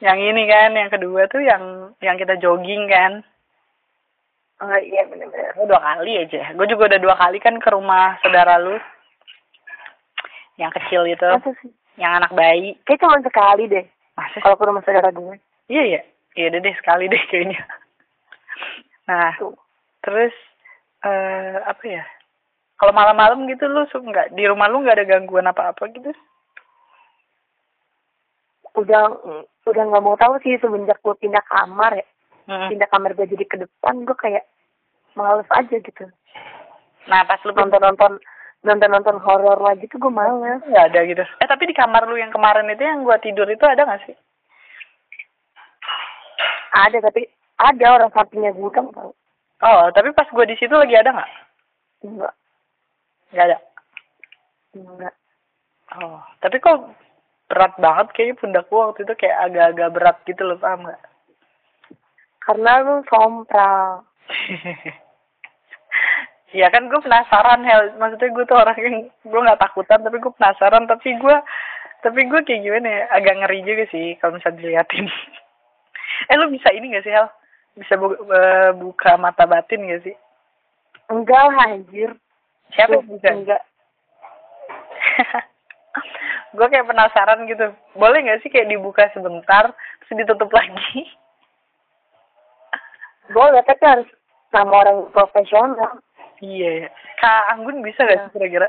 yang 0.00 0.18
ini 0.20 0.48
kan? 0.48 0.72
Yang 0.72 0.96
kedua 0.96 1.28
tuh 1.28 1.44
yang 1.44 1.92
yang 2.00 2.16
kita 2.16 2.40
jogging 2.40 2.88
kan? 2.88 3.20
Oh 4.64 4.78
iya 4.80 5.04
bener-bener. 5.08 5.52
Gue 5.56 5.68
dua 5.68 5.80
kali 5.80 6.12
aja. 6.24 6.56
Gue 6.56 6.66
juga 6.68 6.88
udah 6.92 7.00
dua 7.00 7.14
kali 7.20 7.36
kan 7.40 7.56
ke 7.60 7.68
rumah 7.68 8.16
saudara 8.24 8.56
lu. 8.60 8.80
Yang 10.56 10.72
kecil 10.80 11.04
itu. 11.04 11.28
Yang 12.00 12.12
anak 12.20 12.32
bayi. 12.32 12.80
Kayak 12.88 13.00
cuma 13.04 13.20
sekali 13.20 13.68
deh. 13.68 13.84
masa 14.16 14.32
sih? 14.36 14.40
Kalau 14.40 14.56
ke 14.56 14.64
rumah 14.64 14.82
saudara 14.84 15.12
gue. 15.12 15.36
iya 15.68 15.82
iya. 15.84 16.00
Iya 16.32 16.48
udah 16.48 16.60
deh 16.64 16.74
sekali 16.80 17.12
deh 17.12 17.22
kayaknya. 17.28 17.60
Nah 19.04 19.36
Tuh. 19.36 19.61
Terus 20.02 20.34
eh 21.02 21.56
apa 21.66 21.84
ya 21.86 22.04
kalau 22.78 22.90
malam-malam 22.94 23.46
gitu 23.46 23.66
lu 23.70 23.86
nggak 23.86 24.34
di 24.34 24.42
rumah 24.50 24.66
lu 24.66 24.82
nggak 24.82 24.98
ada 24.98 25.06
gangguan 25.06 25.46
apa-apa 25.46 25.86
gitu 25.94 26.10
Udah 28.72 29.04
udah 29.68 29.82
nggak 29.84 30.00
mau 30.04 30.16
tahu 30.16 30.40
sih 30.40 30.56
semenjak 30.56 30.96
gue 31.04 31.12
pindah 31.20 31.44
kamar 31.44 31.92
ya. 31.92 32.06
Mm. 32.48 32.72
Pindah 32.72 32.88
kamar 32.88 33.12
gue 33.12 33.28
jadi 33.28 33.44
ke 33.44 33.56
depan 33.60 34.00
gue 34.08 34.16
kayak 34.16 34.48
males 35.12 35.44
aja 35.52 35.76
gitu. 35.76 36.08
nah 37.04 37.20
pas 37.28 37.36
lu 37.44 37.52
Nonton 37.52 37.82
nonton 37.82 38.12
nonton 38.64 38.90
nonton 38.90 39.16
horor 39.20 39.58
lagi 39.60 39.84
tuh 39.92 40.00
gue 40.00 40.08
males. 40.08 40.62
nggak 40.64 40.86
ada 40.88 41.00
gitu 41.04 41.20
eh 41.20 41.48
tapi 41.50 41.68
di 41.68 41.74
kamar 41.76 42.08
lu 42.08 42.16
yang 42.16 42.32
kemarin 42.32 42.70
itu 42.70 42.80
yang 42.80 43.04
gua 43.04 43.18
tidur 43.20 43.44
itu 43.50 43.60
ada 43.66 43.84
nggak 43.84 44.02
sih 44.08 44.16
Ada 46.72 47.04
tapi 47.04 47.28
ada 47.60 47.86
orang 47.92 48.10
sampingnya 48.16 48.56
gudang 48.56 48.88
tau. 48.96 49.12
Oh 49.62 49.88
tapi 49.94 50.10
pas 50.12 50.28
gua 50.30 50.44
di 50.46 50.56
situ 50.58 50.74
lagi 50.74 50.94
ada 50.94 51.10
nggak 51.14 51.32
Enggak. 52.02 52.34
nggak 53.32 53.46
ada 53.46 53.58
Enggak. 54.76 55.14
oh 56.02 56.20
tapi 56.42 56.56
kok 56.58 56.78
berat 57.48 57.74
banget 57.78 58.06
kayaknya 58.16 58.38
pundak 58.40 58.64
gua 58.68 58.90
waktu 58.90 59.04
itu 59.06 59.14
kayak 59.16 59.38
agak-agak 59.50 59.90
berat 59.92 60.16
gitu 60.26 60.42
loh 60.44 60.58
paham 60.58 60.86
nggak 60.88 61.02
Karena 62.42 62.82
lu 62.82 63.06
sompral. 63.06 64.02
Iya 66.52 66.68
kan 66.68 66.84
gue 66.84 67.00
penasaran 67.00 67.64
Hel, 67.64 67.96
maksudnya 67.96 68.28
gue 68.28 68.44
tuh 68.44 68.60
orang 68.60 68.76
yang 68.76 68.96
gue 69.24 69.40
nggak 69.40 69.56
takutan 69.56 70.04
tapi 70.04 70.20
gue 70.20 70.32
penasaran 70.36 70.84
tapi 70.84 71.16
gue 71.16 71.36
tapi 72.04 72.20
gue 72.28 72.40
kayak 72.44 72.60
gimana 72.60 72.88
ya 72.92 73.02
agak 73.08 73.40
ngeri 73.40 73.64
juga 73.64 73.84
sih 73.88 74.20
kalau 74.20 74.36
misalnya 74.36 74.60
diliatin. 74.60 75.08
eh 76.28 76.36
lu 76.36 76.52
bisa 76.52 76.68
ini 76.76 76.92
gak 76.92 77.08
sih 77.08 77.14
Hel? 77.16 77.24
Bisa 77.72 77.96
bu 77.96 78.12
buka 78.76 79.16
mata 79.16 79.48
batin 79.48 79.88
gak 79.88 80.04
sih? 80.04 80.16
Enggak 81.08 81.56
anjir. 81.56 82.12
Siapa 82.76 83.00
yang 83.00 83.08
bisa? 83.08 83.28
Enggak. 83.32 83.62
gue 86.56 86.66
kayak 86.68 86.88
penasaran 86.88 87.48
gitu. 87.48 87.72
Boleh 87.96 88.24
gak 88.24 88.40
sih 88.44 88.50
kayak 88.52 88.68
dibuka 88.68 89.08
sebentar 89.16 89.72
terus 90.04 90.18
ditutup 90.24 90.52
lagi? 90.52 91.02
Boleh 93.34 93.64
tapi 93.64 93.84
harus 93.84 94.08
sama 94.52 94.84
orang 94.84 95.08
profesional. 95.12 96.00
iya. 96.44 96.84
ya. 96.84 96.88
Kak 97.20 97.56
Anggun 97.56 97.80
bisa 97.80 98.04
gak 98.04 98.28
sih 98.28 98.32
kira-kira? 98.36 98.68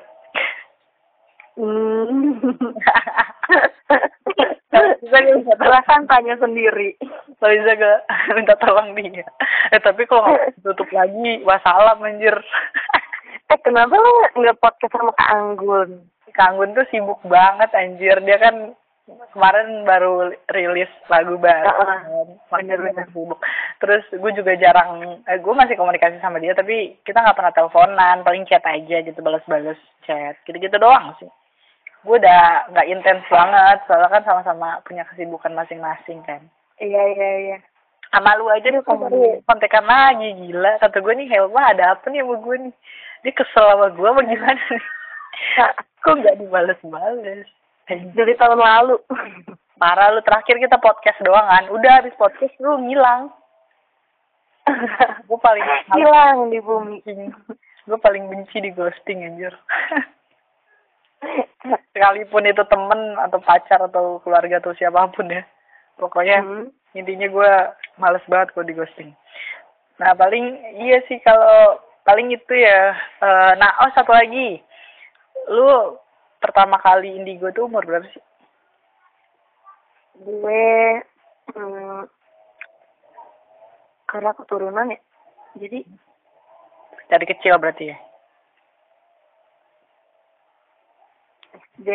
Hmm. 1.60 2.39
Bisa 4.73 5.17
bisa 5.21 5.53
Silahkan 5.55 6.01
tanya 6.09 6.36
sendiri. 6.41 6.97
Kalau 7.38 7.53
bisa 7.53 7.71
gak 7.77 7.99
minta 8.33 8.55
tolong 8.57 8.95
dia. 8.97 9.25
Eh 9.69 9.79
tapi 9.79 10.03
kalau 10.09 10.33
tutup 10.65 10.89
lagi, 10.89 11.41
wassalam 11.45 12.01
anjir. 12.01 12.36
eh 13.51 13.59
kenapa 13.62 13.93
lo 13.93 14.12
nggak 14.33 14.57
podcast 14.57 14.93
sama 14.95 15.13
Kak 15.13 15.29
Anggun? 15.29 15.89
Kang 16.33 16.57
Gun 16.57 16.73
tuh 16.73 16.88
sibuk 16.89 17.21
banget 17.29 17.69
anjir. 17.77 18.17
Dia 18.25 18.41
kan 18.41 18.73
kemarin 19.36 19.86
baru 19.86 20.33
rilis 20.49 20.89
lagu 21.05 21.38
baru. 21.38 21.69
Heeh. 21.69 21.99
kan. 22.09 22.27
Makanya 22.49 22.81
Bener-bener. 22.81 23.05
dia 23.05 23.13
sibuk. 23.13 23.39
Terus 23.77 24.03
gue 24.09 24.31
juga 24.33 24.57
jarang, 24.57 25.21
eh, 25.29 25.38
gue 25.38 25.53
masih 25.53 25.75
komunikasi 25.77 26.17
sama 26.23 26.39
dia, 26.41 26.55
tapi 26.57 26.97
kita 27.05 27.21
nggak 27.21 27.38
pernah 27.38 27.53
teleponan, 27.53 28.23
paling 28.25 28.47
chat 28.49 28.63
aja 28.65 29.03
gitu, 29.05 29.19
balas-balas 29.21 29.77
chat. 30.07 30.39
Gitu-gitu 30.47 30.73
doang 30.81 31.13
sih. 31.21 31.29
Gue 32.04 32.20
udah 32.20 32.68
nggak 32.76 32.89
intens 32.92 33.24
banget, 33.32 33.78
soalnya 33.88 34.12
kan 34.12 34.24
sama-sama 34.28 34.84
punya 34.84 35.08
kesibukan 35.08 35.56
masing-masing 35.56 36.20
kan. 36.28 36.44
Iya 36.80 37.04
iya 37.16 37.32
iya. 37.39 37.58
sama 38.13 38.38
lu 38.38 38.46
aja 38.46 38.70
Sama 38.70 39.10
baru 39.10 39.42
kontekan 39.50 39.88
lagi 39.89 40.30
gila. 40.38 40.78
Kata 40.78 41.02
gue 41.02 41.13
nih 41.18 41.30
Helma 41.34 41.74
ada 41.74 41.98
apa 41.98 42.06
nih 42.12 42.22
sama 42.22 42.36
gue 42.44 42.56
nih? 42.70 42.74
Dia 43.26 43.34
kesel 43.34 43.66
sama 43.74 43.88
gue 43.89 44.08
apa 44.08 44.22
gimana 44.22 44.62
nih? 44.70 44.84
Nah, 45.58 45.72
kok 46.06 46.13
nggak 46.22 46.38
dibales-bales? 46.38 47.50
Dari 47.89 48.34
tahun 48.38 48.60
lalu. 48.62 48.96
parah 49.82 50.13
lu 50.16 50.22
terakhir 50.24 50.62
kita 50.62 50.78
podcast 50.80 51.20
doang 51.26 51.48
kan? 51.50 51.66
Udah 51.74 52.00
habis 52.00 52.13
podcast 52.16 52.54
lu 52.62 52.78
ngilang. 52.86 53.34
Gue 55.28 55.39
paling 55.42 55.66
Hilang 55.92 56.54
di 56.54 56.60
bumi. 56.62 57.02
gue 57.84 58.00
paling 58.00 58.32
benci 58.32 58.63
di 58.63 58.72
ghosting 58.72 59.28
anjir 59.28 59.52
sekalipun 61.93 62.43
itu 62.47 62.63
temen 62.67 63.15
atau 63.19 63.39
pacar 63.39 63.79
atau 63.88 64.19
keluarga 64.21 64.59
atau 64.59 64.75
siapa 64.75 65.07
pun 65.13 65.29
ya. 65.31 65.43
Pokoknya 65.97 66.41
Hmm. 66.41 66.67
intinya 66.97 67.27
gue 67.29 67.51
males 68.01 68.25
banget 68.27 68.53
kalau 68.53 68.65
di 68.67 68.73
ghosting. 68.75 69.12
Nah 70.01 70.12
paling 70.17 70.57
iya 70.81 70.99
sih 71.05 71.21
kalau 71.21 71.79
paling 72.03 72.33
itu 72.33 72.53
ya 72.53 72.97
eh, 73.21 73.51
nah 73.57 73.71
oh 73.86 73.91
satu 73.93 74.12
lagi. 74.12 74.59
Lu 75.49 75.97
pertama 76.41 76.79
kali 76.81 77.15
indigo 77.15 77.51
tuh 77.53 77.69
umur 77.69 77.86
berapa 77.86 78.07
sih? 78.09 78.23
Gue 80.23 81.01
hmm, 81.53 82.01
karena 84.09 84.31
keturunan 84.36 84.93
ya. 84.93 84.99
Jadi 85.57 85.86
dari 87.09 87.25
kecil 87.29 87.62
berarti 87.62 87.93
ya 87.93 87.97
SD 91.54 91.89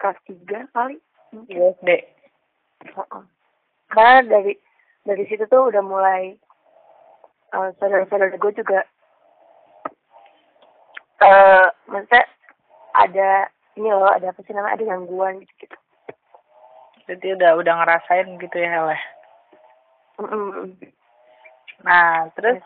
kelas 0.00 0.18
tiga 0.26 0.58
kali. 0.72 0.96
mungkin. 1.30 1.54
Iya, 1.54 1.64
SD 1.78 1.88
Heeh. 2.80 3.24
Karena 3.90 4.18
dari 4.24 4.52
dari 5.04 5.24
situ 5.26 5.44
tuh 5.50 5.68
udah 5.68 5.82
mulai 5.82 6.34
eh, 7.54 7.70
saudara-saudara 7.78 8.38
gue 8.38 8.52
juga 8.54 8.80
eh 11.20 11.66
maksudnya 11.84 12.24
ada 12.96 13.30
ini 13.76 13.88
loh 13.92 14.08
ada 14.08 14.32
apa 14.32 14.40
sih 14.44 14.56
namanya 14.56 14.80
ada 14.80 14.88
gangguan 14.88 15.44
gitu 15.44 15.52
gitu. 15.60 15.76
jadi 17.12 17.26
udah 17.36 17.50
udah 17.60 17.74
ngerasain 17.76 18.28
gitu 18.40 18.56
ya 18.56 18.68
Hel 18.72 18.88
ya? 18.88 19.00
nah 21.84 22.28
terus 22.36 22.60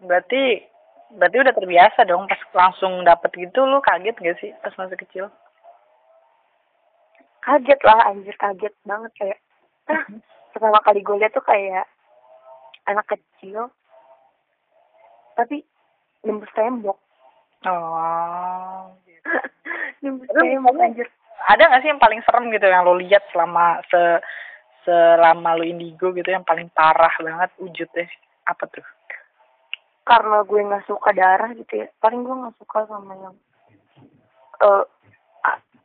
berarti 0.00 0.64
berarti 1.16 1.36
udah 1.42 1.54
terbiasa 1.54 2.00
dong 2.06 2.30
pas 2.30 2.38
langsung 2.54 3.02
dapet 3.02 3.30
gitu 3.34 3.66
lu 3.66 3.82
kaget 3.82 4.14
gak 4.14 4.38
sih 4.38 4.54
pas 4.62 4.74
masih 4.78 4.98
kecil? 4.98 5.24
Kaget 7.42 7.80
lah 7.82 7.98
anjir 8.12 8.36
kaget 8.38 8.74
banget 8.86 9.12
kayak 9.18 9.38
ah, 9.90 10.04
pertama 10.54 10.78
kali 10.86 11.00
gue 11.02 11.16
lihat 11.18 11.32
tuh 11.34 11.42
kayak 11.42 11.88
anak 12.86 13.06
kecil 13.10 13.72
tapi 15.34 15.64
nembus 16.22 16.52
tembok. 16.54 16.98
Oh 17.66 18.94
nembus 20.04 20.28
Terus 20.30 20.44
tembok 20.46 20.74
anjir. 20.78 21.08
ada 21.48 21.72
gak 21.72 21.82
sih 21.82 21.90
yang 21.90 22.02
paling 22.02 22.20
serem 22.22 22.52
gitu 22.54 22.66
yang 22.68 22.86
lo 22.86 22.94
lihat 22.94 23.24
selama 23.34 23.82
se 23.88 24.20
selama 24.86 25.58
lo 25.58 25.64
indigo 25.66 26.12
gitu 26.14 26.30
yang 26.30 26.46
paling 26.46 26.70
parah 26.70 27.12
banget 27.18 27.50
wujudnya? 27.58 28.06
Apa 28.46 28.68
tuh 28.70 28.84
karena 30.04 30.42
gue 30.42 30.60
nggak 30.60 30.86
suka 30.88 31.10
darah 31.12 31.50
gitu 31.54 31.84
ya. 31.84 31.86
Paling 32.00 32.24
gue 32.24 32.34
nggak 32.34 32.56
suka 32.58 32.88
sama 32.88 33.14
yang 33.16 33.34
eh 34.60 34.84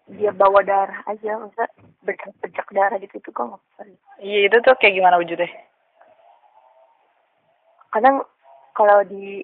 dia 0.06 0.30
bawa 0.30 0.62
darah 0.62 1.02
aja 1.10 1.42
masa 1.42 1.66
bercak 2.06 2.70
darah 2.70 3.02
gitu 3.02 3.18
itu 3.18 3.30
kok 3.34 3.42
nggak 3.50 3.62
iya 4.22 4.46
itu 4.46 4.58
tuh 4.62 4.78
kayak 4.78 5.02
gimana 5.02 5.18
wujudnya? 5.18 5.50
Kadang 7.90 8.22
kalau 8.78 9.02
di 9.08 9.42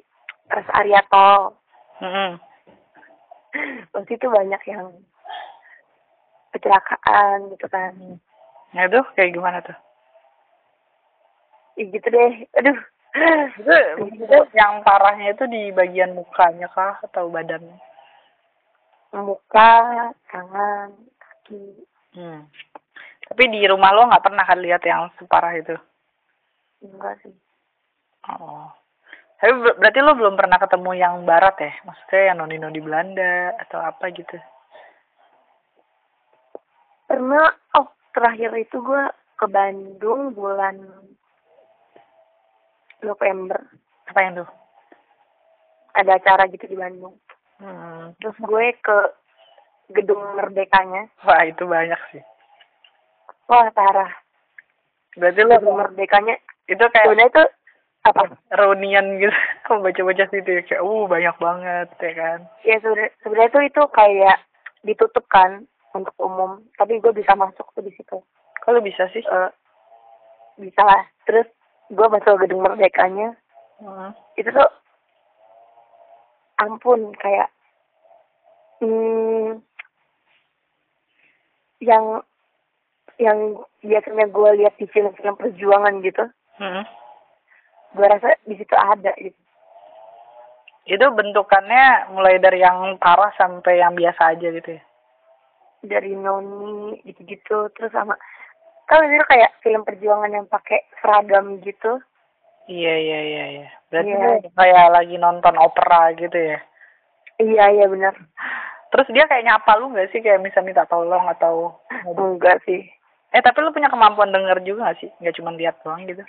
rest 0.52 0.72
area 0.76 1.02
tol 1.10 1.58
mm 2.04 2.32
waktu 3.92 4.16
itu 4.16 4.28
banyak 4.32 4.62
yang 4.72 4.96
kecelakaan 6.56 7.52
gitu 7.52 7.68
kan. 7.68 7.92
Nah 8.72 8.84
itu 8.88 9.00
kayak 9.16 9.36
gimana 9.36 9.60
tuh? 9.60 9.76
Ya 11.76 11.84
gitu 11.92 12.08
deh. 12.08 12.34
Aduh 12.60 12.80
itu, 13.12 14.38
yang 14.56 14.84
parahnya 14.88 15.36
itu 15.36 15.44
di 15.52 15.72
bagian 15.76 16.16
mukanya 16.16 16.72
kah 16.72 16.96
atau 17.04 17.28
badannya? 17.28 17.76
Muka 19.12 19.72
tangan 20.32 20.96
kaki. 21.20 21.84
Hmm. 22.12 22.44
tapi 23.32 23.48
di 23.48 23.64
rumah 23.64 23.96
lo 23.96 24.12
nggak 24.12 24.28
pernah 24.28 24.44
kan 24.44 24.60
lihat 24.60 24.84
yang 24.84 25.08
separah 25.16 25.56
itu? 25.56 25.76
Enggak 26.84 27.16
sih. 27.24 27.32
Oh. 28.28 28.68
Tapi 29.40 29.52
ber- 29.56 29.80
berarti 29.80 30.00
lo 30.04 30.14
belum 30.20 30.36
pernah 30.36 30.60
ketemu 30.60 30.92
yang 31.00 31.16
barat 31.24 31.56
ya? 31.64 31.72
Maksudnya 31.88 32.22
yang 32.28 32.38
noni 32.44 32.60
noni 32.60 32.80
Belanda 32.84 33.56
atau 33.64 33.80
apa 33.80 34.12
gitu? 34.12 34.36
Pernah. 37.08 37.56
Oh 37.80 37.88
terakhir 38.12 38.52
itu 38.60 38.84
gue 38.84 39.04
ke 39.40 39.48
Bandung 39.48 40.36
bulan 40.36 40.78
November. 43.04 43.60
Apa 44.08 44.20
yang 44.22 44.34
tuh? 44.42 44.50
Ada 45.98 46.18
acara 46.18 46.48
gitu 46.50 46.66
di 46.66 46.78
Bandung. 46.80 47.18
Hmm. 47.62 48.18
terus 48.18 48.34
gue 48.42 48.74
ke 48.82 48.98
gedung 49.94 50.18
merdekanya. 50.34 51.06
Wah 51.22 51.46
itu 51.46 51.62
banyak 51.70 52.02
sih. 52.10 52.24
Wah 53.46 53.70
parah. 53.70 54.10
Berarti 55.14 55.42
lo 55.46 55.62
gedung 55.62 55.78
merdekanya. 55.78 56.36
itu 56.72 56.86
kayak 56.88 57.04
sebenarnya 57.04 57.30
itu 57.36 57.44
apa? 58.08 58.24
reunian 58.58 59.06
gitu. 59.22 59.34
Kamu 59.68 59.86
baca-baca 59.86 60.26
situ 60.32 60.50
ya 60.50 60.62
kayak 60.66 60.82
uh 60.82 61.04
banyak 61.06 61.36
banget 61.38 61.88
ya 62.02 62.12
kan? 62.18 62.40
Ya 62.66 62.76
sebenarnya 62.82 63.12
sebenarnya 63.22 63.50
itu 63.52 63.60
itu 63.70 63.82
kayak 63.94 64.38
ditutup 64.82 65.26
kan 65.30 65.68
untuk 65.94 66.16
umum. 66.18 66.66
Tapi 66.80 66.98
gue 66.98 67.14
bisa 67.14 67.38
masuk 67.38 67.70
tuh 67.76 67.84
di 67.86 67.94
situ. 67.94 68.18
Kalau 68.64 68.80
bisa 68.82 69.06
sih? 69.14 69.22
Eh, 69.22 69.52
bisa 70.58 70.82
lah. 70.82 71.04
Terus 71.30 71.46
gue 71.92 72.08
masuk 72.08 72.40
gedung 72.40 72.64
merdekanya 72.64 73.36
hmm. 73.84 74.16
itu 74.40 74.48
tuh 74.48 74.72
ampun 76.64 77.12
kayak 77.20 77.52
hmm, 78.80 79.60
yang 81.84 82.24
yang 83.20 83.60
biasanya 83.84 84.26
gue 84.32 84.50
lihat 84.64 84.74
di 84.80 84.88
film-film 84.90 85.36
perjuangan 85.38 86.00
gitu 86.02 86.26
Hmm. 86.62 86.86
gue 87.98 88.06
rasa 88.06 88.38
di 88.46 88.54
situ 88.54 88.76
ada 88.78 89.10
gitu 89.18 89.42
itu 90.86 91.06
bentukannya 91.10 92.14
mulai 92.14 92.38
dari 92.38 92.62
yang 92.62 93.02
parah 93.02 93.34
sampai 93.34 93.82
yang 93.82 93.98
biasa 93.98 94.38
aja 94.38 94.48
gitu 94.54 94.78
ya 94.78 94.84
dari 95.82 96.14
noni 96.14 97.02
gitu-gitu 97.02 97.74
terus 97.74 97.90
sama 97.90 98.14
kan 98.92 99.08
itu 99.08 99.24
kayak 99.24 99.52
film 99.64 99.88
perjuangan 99.88 100.36
yang 100.36 100.48
pakai 100.52 100.84
seragam 101.00 101.64
gitu? 101.64 102.04
Iya 102.68 102.94
iya 103.00 103.20
iya 103.24 103.44
iya. 103.56 103.68
Berarti 103.88 104.12
lo 104.12 104.32
kayak 104.60 104.88
lagi 104.92 105.16
nonton 105.16 105.56
opera 105.56 106.12
gitu 106.20 106.36
ya? 106.36 106.60
Iya 107.40 107.66
iya 107.72 107.86
benar. 107.88 108.12
Terus 108.92 109.08
dia 109.16 109.24
kayak 109.32 109.48
nyapa 109.48 109.80
lu 109.80 109.96
nggak 109.96 110.12
sih? 110.12 110.20
Kayak 110.20 110.44
misal 110.44 110.68
minta 110.68 110.84
tolong 110.92 111.24
atau 111.32 111.80
enggak 112.04 112.60
sih. 112.68 112.84
Eh 113.32 113.40
tapi 113.40 113.64
lu 113.64 113.72
punya 113.72 113.88
kemampuan 113.88 114.36
denger 114.36 114.60
juga 114.68 114.92
nggak 114.92 115.00
sih? 115.00 115.10
Nggak 115.24 115.36
cuma 115.40 115.56
lihat 115.56 115.80
doang 115.88 116.04
gitu? 116.04 116.24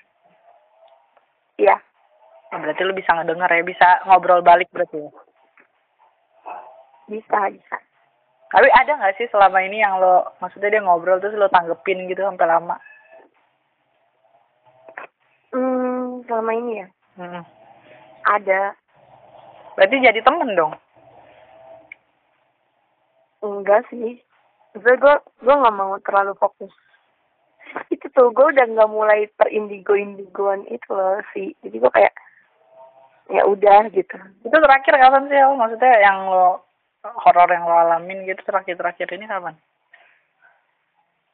Iya. 1.58 1.76
Oh, 2.54 2.58
berarti 2.62 2.82
lu 2.86 2.94
bisa 2.94 3.10
ngedenger 3.10 3.50
ya? 3.50 3.62
Bisa 3.66 3.88
ngobrol 4.06 4.46
balik 4.46 4.70
berarti 4.70 5.02
ya? 5.02 5.10
Bisa 7.10 7.38
bisa 7.50 7.76
tapi 8.52 8.68
ada 8.68 8.92
nggak 9.00 9.16
sih 9.16 9.26
selama 9.32 9.64
ini 9.64 9.80
yang 9.80 9.96
lo 9.96 10.28
maksudnya 10.44 10.68
dia 10.68 10.84
ngobrol 10.84 11.16
terus 11.24 11.32
lo 11.40 11.48
tanggepin 11.48 12.04
gitu 12.04 12.20
sampai 12.20 12.44
lama? 12.44 12.76
Hmm 15.56 16.20
selama 16.28 16.52
ini 16.52 16.84
ya? 16.84 16.88
Hmm. 17.16 17.44
ada. 18.28 18.76
Berarti 19.76 20.04
jadi 20.04 20.20
temen 20.20 20.52
dong? 20.52 20.76
Enggak 23.40 23.88
sih. 23.88 24.20
Maksudnya 24.76 25.00
gue 25.00 25.14
gue 25.48 25.54
nggak 25.60 25.76
mau 25.76 25.96
terlalu 26.04 26.36
fokus. 26.36 26.72
Itu 27.92 28.04
tuh 28.12 28.36
gue 28.36 28.52
udah 28.52 28.68
nggak 28.68 28.92
mulai 28.92 29.32
terindigo 29.40 29.96
indigoan 29.96 30.68
itu 30.68 30.92
loh 30.92 31.24
sih 31.32 31.56
jadi 31.64 31.76
gue 31.80 31.92
kayak 31.92 32.14
ya 33.32 33.48
udah 33.48 33.88
gitu. 33.96 34.16
Itu 34.44 34.56
terakhir 34.60 34.92
kapan 34.92 35.24
sih 35.32 35.40
lo 35.40 35.56
maksudnya 35.56 35.92
yang 36.04 36.28
lo 36.28 36.71
horor 37.02 37.50
yang 37.50 37.66
lo 37.66 37.74
alamin 37.74 38.22
gitu 38.22 38.42
terakhir 38.46 38.78
terakhir 38.78 39.10
ini 39.10 39.26
kapan? 39.26 39.58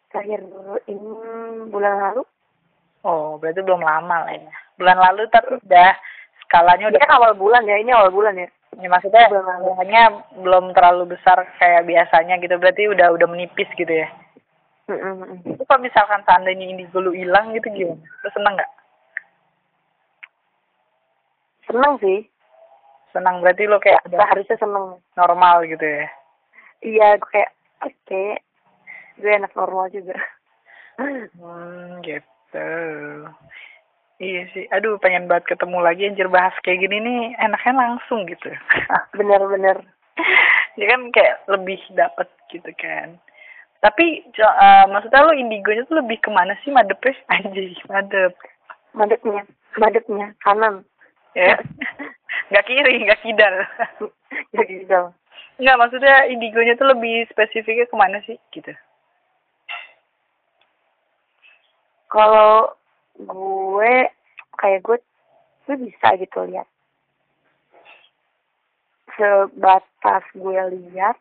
Terakhir 0.09 0.41
ini 0.89 1.11
bulan 1.69 1.95
lalu. 2.01 2.23
Oh 3.05 3.37
berarti 3.37 3.61
belum 3.61 3.85
lama 3.85 4.27
lah 4.27 4.35
ya 4.35 4.53
bulan 4.79 4.99
lalu 4.99 5.27
tapi 5.29 5.59
udah 5.59 5.91
skalanya 6.47 6.89
ini 6.89 6.91
udah 6.95 7.01
kan 7.03 7.13
awal 7.19 7.33
bulan 7.35 7.63
ya 7.67 7.77
ini 7.77 7.91
awal 7.93 8.15
bulan 8.15 8.39
ya. 8.39 8.49
Ya, 8.79 8.87
maksudnya 8.87 9.27
skalanya 9.27 10.03
belum 10.39 10.71
terlalu 10.71 11.19
besar 11.19 11.43
kayak 11.59 11.85
biasanya 11.85 12.39
gitu. 12.39 12.55
Berarti 12.57 12.87
udah 12.87 13.11
udah 13.11 13.27
menipis 13.27 13.69
gitu 13.75 13.91
ya? 13.91 14.09
Mm-mm. 14.89 15.45
itu 15.45 15.61
kalau 15.69 15.85
misalkan 15.85 16.25
seandainya 16.25 16.65
indigo 16.65 16.97
lu 16.97 17.13
hilang 17.13 17.53
gitu 17.53 17.69
gimana? 17.77 18.01
Lu 18.01 18.29
seneng 18.33 18.57
nggak? 18.57 18.73
Seneng 21.69 21.93
sih 22.01 22.25
senang 23.13 23.41
berarti 23.41 23.65
lo 23.67 23.81
kayak 23.81 24.05
udah 24.09 24.19
seharusnya 24.21 24.57
seneng 24.61 24.87
normal 25.17 25.57
gitu 25.65 25.85
ya? 25.85 26.07
Iya 26.85 27.09
gue 27.19 27.31
kayak 27.33 27.51
oke. 27.83 28.25
Gue 29.19 29.33
anak 29.35 29.53
normal 29.59 29.91
juga. 29.91 30.17
Hmm 30.99 32.03
gitu. 32.03 32.71
Iya 34.19 34.43
sih. 34.55 34.67
Aduh 34.75 34.99
pengen 34.99 35.31
banget 35.31 35.55
ketemu 35.55 35.79
lagi 35.79 36.03
anjir 36.11 36.29
bahas 36.31 36.55
kayak 36.67 36.83
gini 36.87 36.99
nih 36.99 37.23
enaknya 37.39 37.75
langsung 37.75 38.27
gitu. 38.27 38.51
Bener-bener 39.19 39.79
ya 40.79 40.87
kan 40.95 41.01
kayak 41.15 41.43
lebih 41.51 41.79
dapet 41.95 42.29
gitu 42.51 42.71
kan. 42.79 43.19
Tapi 43.79 44.27
eh, 44.27 44.85
maksudnya 44.91 45.23
lo 45.23 45.35
indigonya 45.35 45.87
tuh 45.87 46.03
lebih 46.03 46.19
ke 46.19 46.31
mana 46.35 46.59
sih? 46.67 46.75
Madepnya 46.75 47.15
anjir 47.35 47.75
madep. 47.87 48.35
Madepnya 48.95 49.43
madepnya 49.79 50.35
kanan. 50.43 50.83
Ya 51.39 51.55
nggak 52.49 52.67
kiri 52.67 52.95
nggak 53.05 53.23
kidal. 53.25 53.55
Ya 54.53 54.61
gitu 54.69 55.13
nggak 55.59 55.79
maksudnya 55.79 56.31
indigonya 56.31 56.79
tuh 56.79 56.87
lebih 56.95 57.27
spesifiknya 57.35 57.91
ke 57.91 57.97
mana 57.99 58.23
sih? 58.23 58.39
Gitu. 58.55 58.71
Kalau 62.09 62.79
gue 63.19 63.95
kayak 64.55 64.81
gue 64.87 64.99
gue 65.67 65.77
bisa 65.83 66.09
gitu 66.15 66.39
lihat. 66.47 66.69
Sebatas 69.19 70.25
gue 70.31 70.63
lihat 70.79 71.19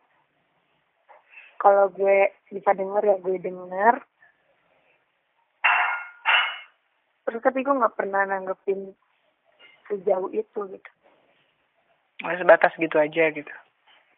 kalau 1.58 1.90
gue 1.90 2.30
bisa 2.54 2.72
denger 2.78 3.02
ya 3.02 3.18
gue 3.18 3.38
denger. 3.42 3.96
Terus 7.26 7.42
tapi 7.42 7.66
gue 7.66 7.74
nggak 7.74 7.98
pernah 7.98 8.22
nanggepin 8.24 8.94
sejauh 9.90 10.30
itu 10.30 10.60
gitu 10.70 10.92
Oh, 12.26 12.34
sebatas 12.34 12.74
gitu 12.82 12.98
aja 12.98 13.30
gitu. 13.30 13.54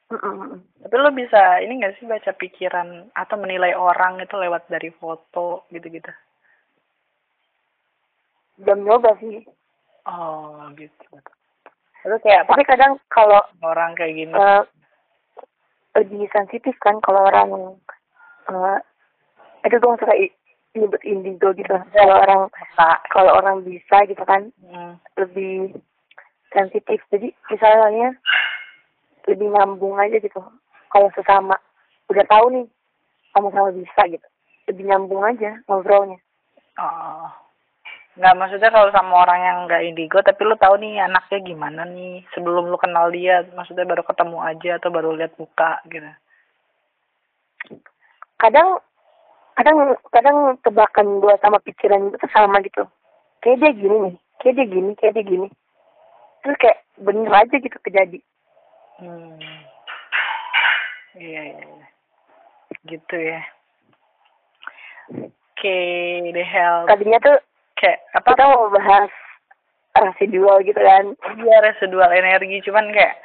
Mm-mm. 0.09 0.65
tapi 0.81 0.95
lo 0.97 1.13
bisa 1.13 1.61
ini 1.61 1.77
nggak 1.77 2.01
sih 2.01 2.09
baca 2.09 2.33
pikiran 2.33 3.13
atau 3.13 3.37
menilai 3.37 3.77
orang 3.77 4.17
itu 4.17 4.33
lewat 4.33 4.65
dari 4.65 4.89
foto 4.89 5.69
gitu-gitu? 5.69 6.09
Belum 8.57 8.89
nyoba 8.89 9.13
sih. 9.21 9.45
Oh 10.09 10.65
gitu. 10.73 11.05
Terus 12.01 12.19
kayak 12.25 12.49
tapi 12.49 12.65
kadang 12.65 12.97
kalau 13.11 13.37
orang 13.61 13.93
kayak 13.93 14.17
gini. 14.17 14.33
eh, 14.33 14.63
lebih 16.01 16.25
sensitif 16.33 16.73
kan 16.81 16.97
kalau 17.05 17.29
orang 17.29 17.77
uh, 18.49 18.79
itu 19.61 19.77
nggak 19.77 19.99
suka 20.01 20.15
nyebut 20.73 21.01
indigo 21.05 21.53
gitu. 21.53 21.75
Kalau 21.93 22.15
orang 22.17 22.41
kalau 23.13 23.31
orang 23.37 23.61
bisa 23.61 24.09
gitu 24.09 24.23
kan 24.25 24.49
hmm, 24.63 24.97
lebih 25.21 25.77
sensitif. 26.53 26.99
Jadi 27.09 27.33
misalnya 27.49 28.13
lebih 29.29 29.47
nyambung 29.53 29.95
aja 29.97 30.17
gitu. 30.17 30.41
Kalau 30.89 31.09
sesama 31.13 31.55
udah 32.09 32.25
tahu 32.25 32.45
nih 32.53 32.65
sama-sama 33.33 33.69
bisa 33.73 34.01
gitu. 34.09 34.27
Lebih 34.69 34.83
nyambung 34.89 35.21
aja 35.25 35.61
ngobrolnya. 35.69 36.17
Oh. 36.77 37.29
Nggak 38.19 38.35
maksudnya 38.35 38.69
kalau 38.73 38.89
sama 38.91 39.13
orang 39.23 39.39
yang 39.39 39.57
nggak 39.69 39.85
indigo 39.85 40.19
tapi 40.19 40.41
lu 40.43 40.57
tahu 40.59 40.75
nih 40.81 40.99
anaknya 41.05 41.39
gimana 41.45 41.81
nih? 41.85 42.25
Sebelum 42.33 42.67
lu 42.67 42.77
kenal 42.81 43.13
dia 43.13 43.45
maksudnya 43.53 43.85
baru 43.85 44.03
ketemu 44.03 44.37
aja 44.43 44.71
atau 44.81 44.89
baru 44.89 45.15
lihat 45.15 45.37
muka 45.37 45.79
gitu? 45.87 46.09
Kadang 48.39 48.81
kadang 49.55 49.77
kadang 50.09 50.37
tebakan 50.63 51.19
gue 51.19 51.33
sama 51.39 51.59
pikiran 51.61 52.11
tuh 52.17 52.31
sama 52.33 52.59
gitu. 52.65 52.83
Kayak 53.39 53.57
dia 53.61 53.71
gini 53.77 53.95
nih 54.09 54.15
kayak 54.39 54.55
dia 54.55 54.67
gini 54.71 54.91
kayak 54.95 55.13
dia 55.19 55.25
gini 55.27 55.47
terus 56.39 56.57
kayak 56.57 56.79
bener 56.97 57.31
aja 57.31 57.55
gitu 57.55 57.77
kejadi 57.81 58.19
Hmm. 58.99 59.39
Iya, 61.15 61.41
iya, 61.45 61.61
iya. 61.63 61.87
Gitu 62.83 63.15
ya. 63.15 63.39
Oke, 65.09 65.77
the 66.29 66.43
hell. 66.43 66.83
tadinya 66.83 67.19
tuh 67.19 67.39
Kayak 67.75 68.03
apa? 68.11 68.35
kita 68.35 68.43
mau 68.43 68.67
bahas 68.67 69.07
residual 69.95 70.59
gitu 70.61 70.75
kan 70.75 71.15
Iya, 71.39 71.57
residual 71.63 72.11
energi. 72.11 72.59
Cuman 72.61 72.91
kayak, 72.91 73.15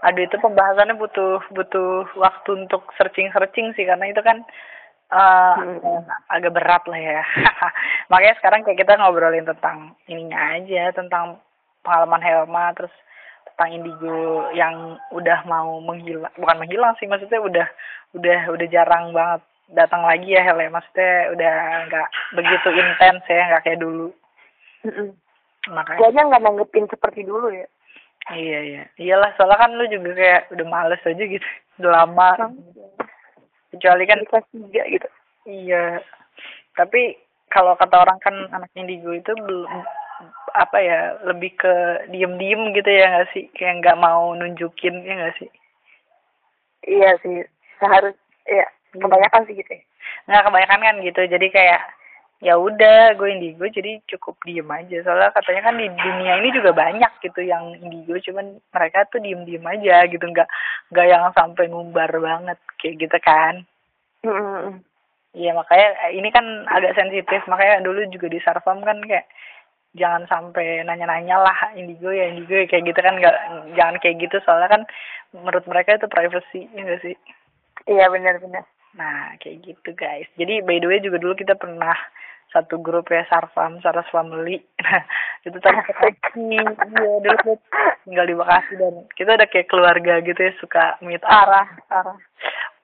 aduh 0.00 0.24
itu 0.24 0.36
pembahasannya 0.40 0.96
butuh 0.96 1.44
butuh 1.52 2.08
waktu 2.16 2.64
untuk 2.64 2.88
searching-searching 2.96 3.76
sih. 3.76 3.84
Karena 3.84 4.08
itu 4.08 4.24
kan 4.24 4.40
eh 5.08 5.54
Hmm. 5.60 6.08
agak 6.28 6.56
berat 6.56 6.84
lah 6.84 7.00
ya. 7.00 7.20
Makanya 8.10 8.40
sekarang 8.40 8.64
kayak 8.64 8.80
kita 8.80 8.96
ngobrolin 8.96 9.44
tentang 9.44 9.92
ininya 10.08 10.56
aja. 10.56 10.88
Tentang 10.92 11.36
pengalaman 11.88 12.20
Helma. 12.20 12.76
Terus 12.76 12.92
tentang 13.48 13.70
indigo 13.72 14.44
yang 14.52 15.00
udah 15.16 15.40
mau 15.48 15.80
menghilang. 15.80 16.30
Bukan 16.36 16.60
menghilang 16.60 16.92
sih, 17.00 17.08
maksudnya 17.08 17.40
udah 17.40 17.66
udah 18.12 18.40
udah 18.52 18.66
jarang 18.68 19.16
banget 19.16 19.40
datang 19.72 20.04
lagi 20.04 20.36
ya 20.36 20.44
Hel 20.44 20.60
ya. 20.60 20.68
Maksudnya 20.68 21.12
udah 21.32 21.54
nggak 21.88 22.08
begitu 22.36 22.68
intens 22.76 23.24
ya, 23.24 23.42
nggak 23.48 23.64
kayak 23.64 23.80
dulu. 23.80 24.12
Mm-mm. 24.84 25.16
Makanya. 25.68 26.00
aja 26.06 26.20
nggak 26.32 26.44
nanggepin 26.48 26.86
seperti 26.88 27.26
dulu 27.28 27.52
ya 27.52 27.66
Iya 28.32 28.58
iya. 28.60 28.82
Iyalah 29.00 29.32
soalnya 29.36 29.56
kan 29.56 29.72
lu 29.72 29.84
juga 29.88 30.12
kayak 30.12 30.42
udah 30.52 30.66
males 30.68 31.00
aja 31.00 31.24
gitu. 31.24 31.48
Udah 31.80 32.04
lama. 32.04 32.52
Kecuali 33.72 34.04
kan 34.08 34.20
kelas 34.24 34.46
tiga 34.52 34.82
gitu 34.88 35.08
iya. 35.48 36.00
Tapi 36.76 37.16
kalau 37.48 37.72
kata 37.80 37.96
orang 38.04 38.20
kan 38.20 38.36
anak 38.52 38.68
indigo 38.76 39.16
itu 39.16 39.32
belum 39.32 39.72
apa 40.54 40.78
ya 40.82 41.00
lebih 41.26 41.54
ke 41.54 41.74
diem-diem 42.10 42.74
gitu 42.74 42.90
ya 42.90 43.04
nggak 43.10 43.28
sih? 43.34 43.44
Kayak 43.54 43.84
nggak 43.84 44.00
mau 44.00 44.34
nunjukin 44.34 45.04
ya 45.06 45.14
nggak 45.18 45.36
sih? 45.38 45.50
Iya 46.88 47.10
sih 47.20 47.44
seharus 47.78 48.16
ya 48.46 48.66
kebanyakan 48.96 49.46
sih 49.46 49.54
gitu 49.58 49.70
ya. 49.70 49.82
Nggak 50.26 50.44
kebanyakan 50.50 50.80
kan 50.80 50.96
gitu 51.04 51.20
jadi 51.26 51.46
kayak 51.50 51.82
ya 52.38 52.54
udah 52.54 53.18
gue 53.18 53.28
indigo 53.34 53.66
jadi 53.66 53.98
cukup 54.06 54.38
diem 54.46 54.70
aja. 54.70 55.02
Soalnya 55.02 55.34
katanya 55.34 55.62
kan 55.70 55.74
di 55.78 55.86
dunia 55.90 56.32
ini 56.38 56.48
juga 56.54 56.70
banyak 56.70 57.12
gitu 57.22 57.40
yang 57.42 57.74
indigo 57.82 58.14
cuman 58.22 58.62
mereka 58.70 59.06
tuh 59.10 59.18
diem 59.18 59.42
diem 59.42 59.66
aja 59.66 60.06
gitu 60.06 60.22
nggak 60.22 60.48
nggak 60.94 61.06
yang 61.06 61.24
sampai 61.34 61.66
ngumbar 61.66 62.10
banget 62.14 62.58
kayak 62.78 62.94
gitu 63.02 63.18
kan. 63.22 63.54
Iya 65.36 65.52
makanya 65.54 65.88
eh, 66.08 66.12
ini 66.18 66.28
kan 66.32 66.66
agak 66.66 66.96
sensitif 66.96 67.44
makanya 67.46 67.84
dulu 67.84 68.00
juga 68.08 68.26
di 68.32 68.40
sarfam 68.40 68.80
kan 68.80 68.98
kayak 69.04 69.28
jangan 69.96 70.28
sampai 70.28 70.84
nanya-nanya 70.84 71.40
lah 71.40 71.58
indigo 71.72 72.12
ya 72.12 72.28
indigo 72.28 72.52
ya 72.52 72.66
kayak 72.68 72.92
gitu 72.92 73.00
kan 73.00 73.16
nggak 73.16 73.36
jangan 73.72 73.96
kayak 74.02 74.20
gitu 74.20 74.36
soalnya 74.44 74.68
kan 74.68 74.82
menurut 75.32 75.64
mereka 75.64 75.96
itu 75.96 76.08
privacy 76.08 76.68
ya 76.76 76.96
sih 77.00 77.16
iya 77.88 78.08
benar-benar 78.12 78.68
Nah, 78.98 79.38
kayak 79.38 79.62
gitu 79.62 79.90
guys. 79.94 80.26
Jadi 80.34 80.64
by 80.66 80.82
the 80.82 80.88
way 80.90 80.98
juga 80.98 81.22
dulu 81.22 81.38
kita 81.38 81.54
pernah 81.54 81.94
satu 82.48 82.80
grup 82.82 83.06
ya 83.12 83.22
Sarfam, 83.30 83.78
Saras 83.84 84.08
Family. 84.08 84.58
Nah, 84.82 85.02
itu 85.44 85.58
tadi. 85.62 85.78
Iya, 86.38 86.64
dulu 87.22 87.54
tinggal 88.04 88.26
di 88.26 88.34
Bekasi 88.34 88.74
dan 88.78 88.94
kita 89.14 89.36
udah 89.38 89.48
kayak 89.50 89.68
keluarga 89.68 90.14
gitu 90.24 90.40
ya, 90.40 90.52
suka 90.58 90.96
meet 91.04 91.22
up. 91.22 91.46
arah 91.46 91.66
arah 91.92 92.18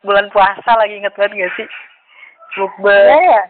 Bulan 0.04 0.28
puasa 0.30 0.76
lagi 0.76 1.00
inget 1.00 1.16
banget 1.16 1.48
gak 1.48 1.52
sih? 1.56 1.68
Bukber. 2.54 3.08
ya 3.08 3.42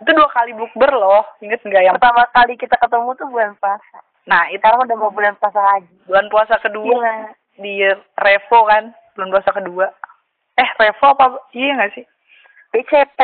Itu 0.00 0.10
dua 0.16 0.28
kali 0.32 0.56
bukber 0.56 0.90
loh. 0.96 1.24
Inget 1.44 1.60
nggak 1.60 1.84
yang 1.84 1.94
pertama 2.00 2.24
kali 2.32 2.56
kita 2.56 2.76
ketemu 2.80 3.12
tuh 3.16 3.28
bulan 3.28 3.52
puasa 3.60 4.00
Nah, 4.28 4.46
itu 4.52 4.60
sekarang 4.60 4.84
udah 4.84 4.96
mau 5.00 5.10
bulan 5.10 5.34
puasa 5.40 5.58
lagi 5.58 5.90
bulan 6.04 6.28
puasa 6.28 6.54
kedua 6.60 6.84
gila 6.86 7.16
di 7.60 7.82
Revo 8.20 8.58
kan, 8.68 8.94
bulan 9.16 9.28
puasa 9.32 9.50
kedua. 9.52 9.86
Eh, 10.60 10.70
Revo 10.76 11.06
apa? 11.12 11.26
Iya 11.56 11.70
nggak 11.76 11.92
sih? 11.96 12.04
BCP 12.70 13.18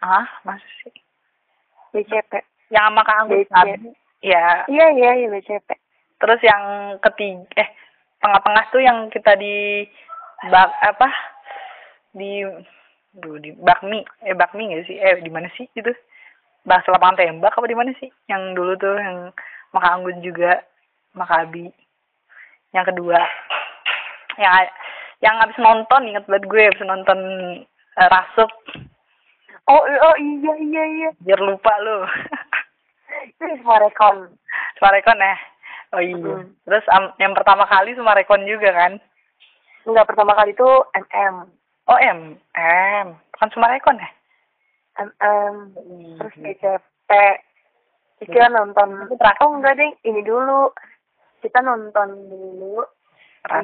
Ah, 0.00 0.24
masa 0.48 0.64
sih? 0.80 0.94
BCP 1.92 2.40
Yang 2.72 2.84
sama 2.88 3.02
BC. 3.28 3.50
Sabi. 3.52 3.90
Ya, 4.24 4.64
iya 4.70 4.86
iya 4.96 5.10
iya 5.20 5.28
BCP 5.28 5.68
Terus 6.20 6.40
yang 6.44 6.96
ketiga 7.04 7.44
eh 7.60 7.68
tengah-tengah 8.20 8.64
tuh 8.72 8.80
yang 8.84 9.08
kita 9.08 9.32
di 9.36 9.84
bak 10.48 10.72
apa 10.84 11.08
di 12.12 12.44
duh, 13.16 13.36
di 13.42 13.50
bakmi. 13.56 14.04
Eh 14.22 14.34
bakmi 14.34 14.70
nggak 14.70 14.86
sih? 14.86 14.96
Eh 14.98 15.22
di 15.22 15.30
mana 15.30 15.50
sih 15.58 15.66
itu? 15.74 15.90
Bahas 16.62 16.84
lapangan 16.86 17.18
tembak 17.18 17.56
apa 17.56 17.66
di 17.66 17.76
mana 17.78 17.90
sih? 17.98 18.10
Yang 18.28 18.42
dulu 18.54 18.72
tuh 18.76 18.96
yang 19.00 19.32
maka 19.70 19.88
anggun 19.94 20.18
juga 20.20 20.62
makabi 21.14 21.70
yang 22.70 22.86
kedua 22.86 23.18
yang 24.38 24.54
yang 25.20 25.34
habis 25.42 25.58
nonton 25.58 26.06
inget 26.06 26.24
banget 26.26 26.46
gue 26.46 26.62
habis 26.70 26.82
nonton 26.86 27.18
eh, 27.98 28.08
rasup 28.08 28.50
oh 29.68 29.82
oh 29.82 30.16
iya 30.18 30.54
iya 30.58 30.84
iya. 30.86 31.10
Biar 31.22 31.38
lupa 31.42 31.70
lu. 31.82 32.06
Itu 33.30 33.42
Sumarekon. 33.62 34.32
Sumarekon 34.78 35.18
ya 35.20 35.36
oh 35.98 36.02
iya. 36.02 36.16
Mm. 36.18 36.46
terus 36.66 36.86
am- 36.94 37.14
yang 37.18 37.34
pertama 37.34 37.66
kali 37.66 37.94
Sumarekon 37.94 38.46
juga 38.46 38.70
kan? 38.74 38.92
Enggak 39.86 40.08
pertama 40.08 40.32
kali 40.38 40.54
tuh 40.54 40.86
MM 40.94 41.50
Oh 41.90 41.98
M, 41.98 42.38
M, 42.54 43.06
bukan 43.34 43.48
Sumarekon 43.50 43.98
ya? 43.98 44.10
MM 45.00 45.54
terus 46.16 46.34
Iya. 46.36 46.78
BCP 46.78 47.10
kita 48.20 48.46
nonton. 48.48 49.08
Itu 49.08 49.16
terakhir. 49.16 49.40
oh 49.42 49.50
enggak 49.56 49.74
deh 49.74 49.90
ini 50.04 50.20
dulu. 50.22 50.70
Kita 51.40 51.58
nonton 51.60 52.08
dulu 52.28 52.84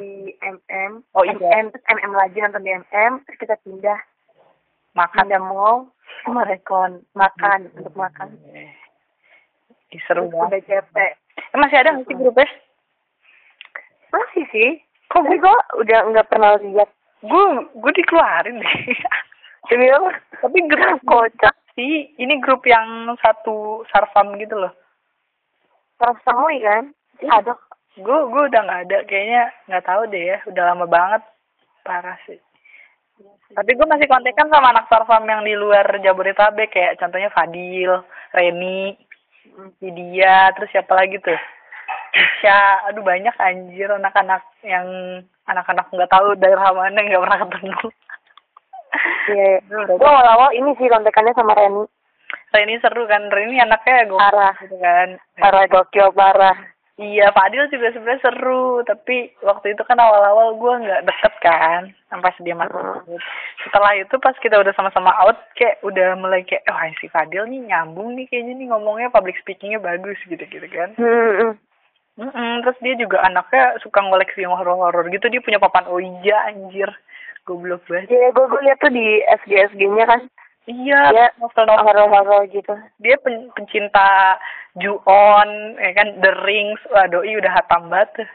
di 0.01 0.33
MM 0.41 1.05
Oh, 1.13 1.23
iya. 1.23 1.37
MM 1.37 1.71
terus 1.71 1.85
MM 1.87 2.11
lagi 2.11 2.41
nonton 2.41 2.65
di 2.65 2.71
MM 2.73 3.23
terus 3.23 3.37
kita 3.37 3.55
pindah. 3.61 3.99
Makan. 4.91 5.29
pindah 5.29 5.39
mall. 5.39 5.87
Sama 6.25 6.43
rekon 6.43 7.05
makan. 7.13 7.69
Untuk 7.77 7.93
makan. 7.93 8.33
Ih, 9.93 10.01
seru 10.03 10.27
terus 10.27 10.35
banget. 10.35 10.67
BCP 10.67 10.95
Eh, 11.37 11.55
masih 11.55 11.77
ada 11.77 11.93
nggak 11.93 12.09
sih 12.09 12.17
grupnya? 12.17 12.49
masih 14.09 14.43
sih. 14.49 14.69
Kok 15.07 15.21
gue 15.23 15.55
udah 15.79 15.99
nggak 16.11 16.27
pernah 16.27 16.57
lihat 16.57 16.89
gue, 17.23 17.45
gue 17.73 17.91
dikeluarin 17.97 18.61
deh. 18.61 18.77
demi 19.67 19.91
apa 19.91 20.15
Tapi 20.41 20.59
grup 20.69 21.01
kocak 21.03 21.55
sih, 21.75 22.13
ini 22.17 22.39
grup 22.39 22.63
yang 22.63 23.13
satu 23.19 23.83
sarfam 23.91 24.37
gitu 24.39 24.55
loh. 24.57 24.73
terus 25.97 26.21
semui 26.21 26.61
kan 26.61 26.93
ada 27.25 27.57
Gue, 27.97 28.19
gue 28.29 28.43
udah 28.53 28.61
nggak 28.61 28.83
ada, 28.85 28.97
kayaknya 29.09 29.49
nggak 29.65 29.85
tahu 29.89 30.01
deh 30.13 30.23
ya, 30.29 30.37
udah 30.45 30.63
lama 30.69 30.85
banget. 30.85 31.21
Parah 31.81 32.17
sih. 32.29 32.37
Tapi 33.49 33.73
gue 33.73 33.87
masih 33.89 34.05
kontekan 34.05 34.45
sama 34.53 34.69
anak 34.69 34.85
sarfam 34.85 35.25
yang 35.25 35.41
di 35.41 35.57
luar 35.57 35.97
Jabodetabek 36.05 36.69
kayak 36.69 37.01
contohnya 37.01 37.33
Fadil, 37.33 38.05
Reni, 38.37 38.93
Lydia, 39.81 40.53
terus 40.53 40.69
siapa 40.69 40.93
lagi 40.93 41.17
tuh? 41.17 41.41
Isya, 42.13 42.89
aduh 42.91 43.03
banyak 43.03 43.35
anjir 43.35 43.89
anak-anak 43.91 44.43
yang 44.63 44.87
anak-anak 45.47 45.87
nggak 45.91 46.11
tahu 46.11 46.35
daerah 46.39 46.71
mana 46.71 46.99
nggak 46.99 47.23
pernah 47.23 47.39
ketemu. 47.45 47.87
Iya, 49.27 49.59
gue 49.67 50.07
awal-awal 50.07 50.55
ini 50.55 50.71
sih 50.79 50.87
kontekannya 50.87 51.35
sama 51.35 51.51
Reni 51.51 51.83
Reni 52.55 52.79
seru 52.79 53.03
kan, 53.07 53.27
Reni 53.27 53.59
anaknya 53.59 54.07
gue 54.07 54.19
Parah. 54.19 54.55
gitu 54.63 54.77
kan. 54.79 55.19
parah 55.35 55.67
gokil 55.67 56.15
parah 56.15 56.55
Iya, 56.97 57.29
Fadil 57.29 57.69
juga 57.69 57.93
sebenarnya 57.93 58.25
seru, 58.25 58.81
tapi 58.81 59.29
waktu 59.45 59.77
itu 59.77 59.85
kan 59.85 60.01
awal-awal 60.01 60.57
gue 60.57 60.73
nggak 60.81 61.05
deket 61.05 61.33
kan, 61.45 61.93
sampai 62.09 62.33
dia 62.41 62.57
masuk. 62.57 62.73
Hmm. 62.73 63.21
Setelah 63.61 63.93
itu 64.01 64.17
pas 64.17 64.33
kita 64.41 64.57
udah 64.57 64.73
sama-sama 64.73 65.13
out, 65.21 65.37
kayak 65.53 65.77
udah 65.85 66.17
mulai 66.17 66.41
kayak, 66.41 66.65
wah 66.65 66.89
si 66.97 67.05
Fadil 67.13 67.45
nih 67.45 67.69
nyambung 67.69 68.17
nih 68.17 68.25
kayaknya 68.25 68.57
nih 68.57 68.67
ngomongnya 68.73 69.13
public 69.13 69.37
speakingnya 69.37 69.77
bagus 69.77 70.17
gitu-gitu 70.25 70.65
kan. 70.73 70.97
hmm. 70.97 71.53
Mm 72.17 72.65
terus 72.65 72.77
dia 72.81 72.97
juga 72.97 73.21
anaknya 73.21 73.77
suka 73.85 74.01
ngoleksi 74.01 74.41
yang 74.41 74.57
horor-horor 74.57 75.05
gitu, 75.13 75.29
dia 75.29 75.37
punya 75.37 75.61
papan 75.61 75.85
Ouija 75.85 76.49
anjir. 76.49 76.89
Goblok 77.45 77.85
banget. 77.87 78.11
Iya, 78.11 78.33
gue 78.35 78.45
gue 78.49 78.61
liat 78.67 78.79
tuh 78.83 78.91
di 78.91 79.05
SG-SG-nya 79.23 80.03
kan 80.03 80.21
Iya, 80.67 80.99
Dia 81.15 81.27
novel-novel 81.39 81.79
horor-horor 81.87 82.43
gitu. 82.51 82.75
dia 82.99 83.15
pen- 83.23 83.47
pencinta 83.55 84.35
Ju-on, 84.75 85.79
ya 85.79 85.91
kan, 85.95 86.19
The 86.19 86.31
Rings, 86.43 86.83
wah 86.91 87.07
doi 87.07 87.39
udah 87.39 87.49
hatam 87.55 87.87
banget. 87.87 88.27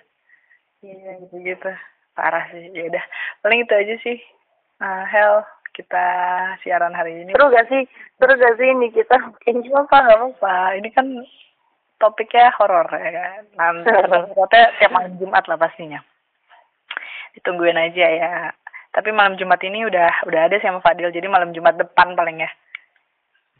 Iya, 0.80 1.20
gitu-gitu. 1.22 1.70
Parah 2.16 2.48
sih, 2.50 2.72
ya 2.72 2.88
udah. 2.88 3.04
Paling 3.44 3.68
itu 3.68 3.74
aja 3.76 3.94
sih. 4.00 4.16
Ah, 4.80 5.04
Hel, 5.06 5.44
kita 5.76 6.04
siaran 6.64 6.96
hari 6.96 7.22
ini. 7.22 7.36
Seru 7.36 7.52
gak 7.52 7.68
sih? 7.68 7.84
Seru 8.16 8.32
gak 8.34 8.56
sih 8.56 8.68
ini 8.72 8.88
kita? 8.90 9.16
Ini 9.46 9.68
apa, 9.76 9.96
nggak 10.02 10.18
apa-apa. 10.18 10.54
Ini 10.80 10.88
kan 10.96 11.06
topiknya 12.02 12.50
horor 12.58 12.90
ya 12.90 13.10
kan. 13.14 13.42
Nanti, 13.58 14.34
pokoknya 14.34 14.74
tiap 14.82 14.90
malam 14.90 15.14
Jumat 15.22 15.46
lah 15.46 15.54
pastinya. 15.54 16.02
Ditungguin 17.38 17.78
aja 17.78 18.06
ya. 18.10 18.32
Tapi 18.92 19.14
malam 19.14 19.38
Jumat 19.38 19.62
ini 19.62 19.86
udah 19.86 20.26
udah 20.26 20.40
ada 20.50 20.58
sih 20.58 20.66
sama 20.66 20.82
Fadil, 20.82 21.14
jadi 21.14 21.30
malam 21.30 21.54
Jumat 21.54 21.78
depan 21.78 22.18
paling 22.18 22.42
ya. 22.42 22.50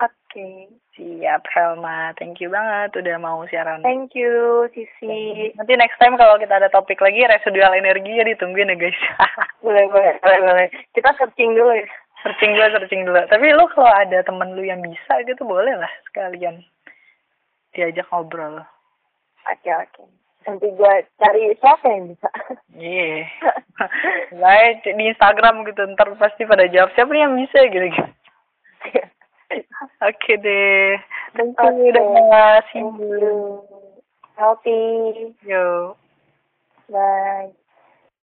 Oke. 0.02 0.68
Siap 0.92 1.48
Helma, 1.48 2.12
thank 2.20 2.36
you 2.36 2.52
banget 2.52 2.92
udah 3.00 3.16
mau 3.16 3.40
siaran. 3.48 3.80
Thank 3.80 4.12
you, 4.12 4.68
Sisi. 4.76 5.48
Nanti 5.56 5.72
next 5.72 5.96
time 5.96 6.20
kalau 6.20 6.36
kita 6.36 6.60
ada 6.60 6.68
topik 6.68 7.00
lagi 7.00 7.24
residual 7.24 7.72
energi 7.72 8.20
ya 8.20 8.28
ditungguin 8.28 8.68
ya 8.68 8.76
guys. 8.76 9.00
boleh, 9.64 9.88
boleh, 9.88 10.20
boleh, 10.20 10.40
boleh. 10.44 10.66
Kita 10.92 11.16
searching 11.16 11.56
dulu 11.56 11.72
ya. 11.72 11.88
searching 12.20 12.52
dulu, 12.52 12.66
searching 12.76 13.02
dulu. 13.08 13.24
Tapi 13.24 13.56
lu 13.56 13.64
kalau 13.72 13.88
ada 13.88 14.20
temen 14.20 14.52
lu 14.52 14.68
yang 14.68 14.84
bisa 14.84 15.16
gitu 15.24 15.48
boleh 15.48 15.80
lah 15.80 15.88
sekalian 16.12 16.60
diajak 17.72 18.08
ngobrol. 18.08 18.62
Oke, 19.48 19.70
oke. 19.72 20.02
Nanti 20.42 20.66
gue 20.74 20.94
cari 21.22 21.42
siapa 21.58 21.86
yang 21.86 22.10
bisa. 22.10 22.28
Iya. 22.74 23.30
Baik 24.42 24.82
di 24.82 25.04
Instagram 25.06 25.62
gitu 25.66 25.86
ntar 25.94 26.10
pasti 26.18 26.42
pada 26.46 26.66
jawab 26.66 26.90
siapa 26.94 27.10
nih 27.14 27.22
yang 27.22 27.34
bisa 27.38 27.58
gitu 27.70 27.86
gitu. 27.90 28.10
Oke 30.08 30.32
deh. 30.42 30.98
Thank 31.36 31.56
you 31.56 31.68
Oke. 31.68 31.90
udah 31.94 32.60
see 32.72 32.82
you. 32.82 33.62
Healthy. 34.34 35.36
Yo. 35.46 35.94
Bye. 36.90 37.54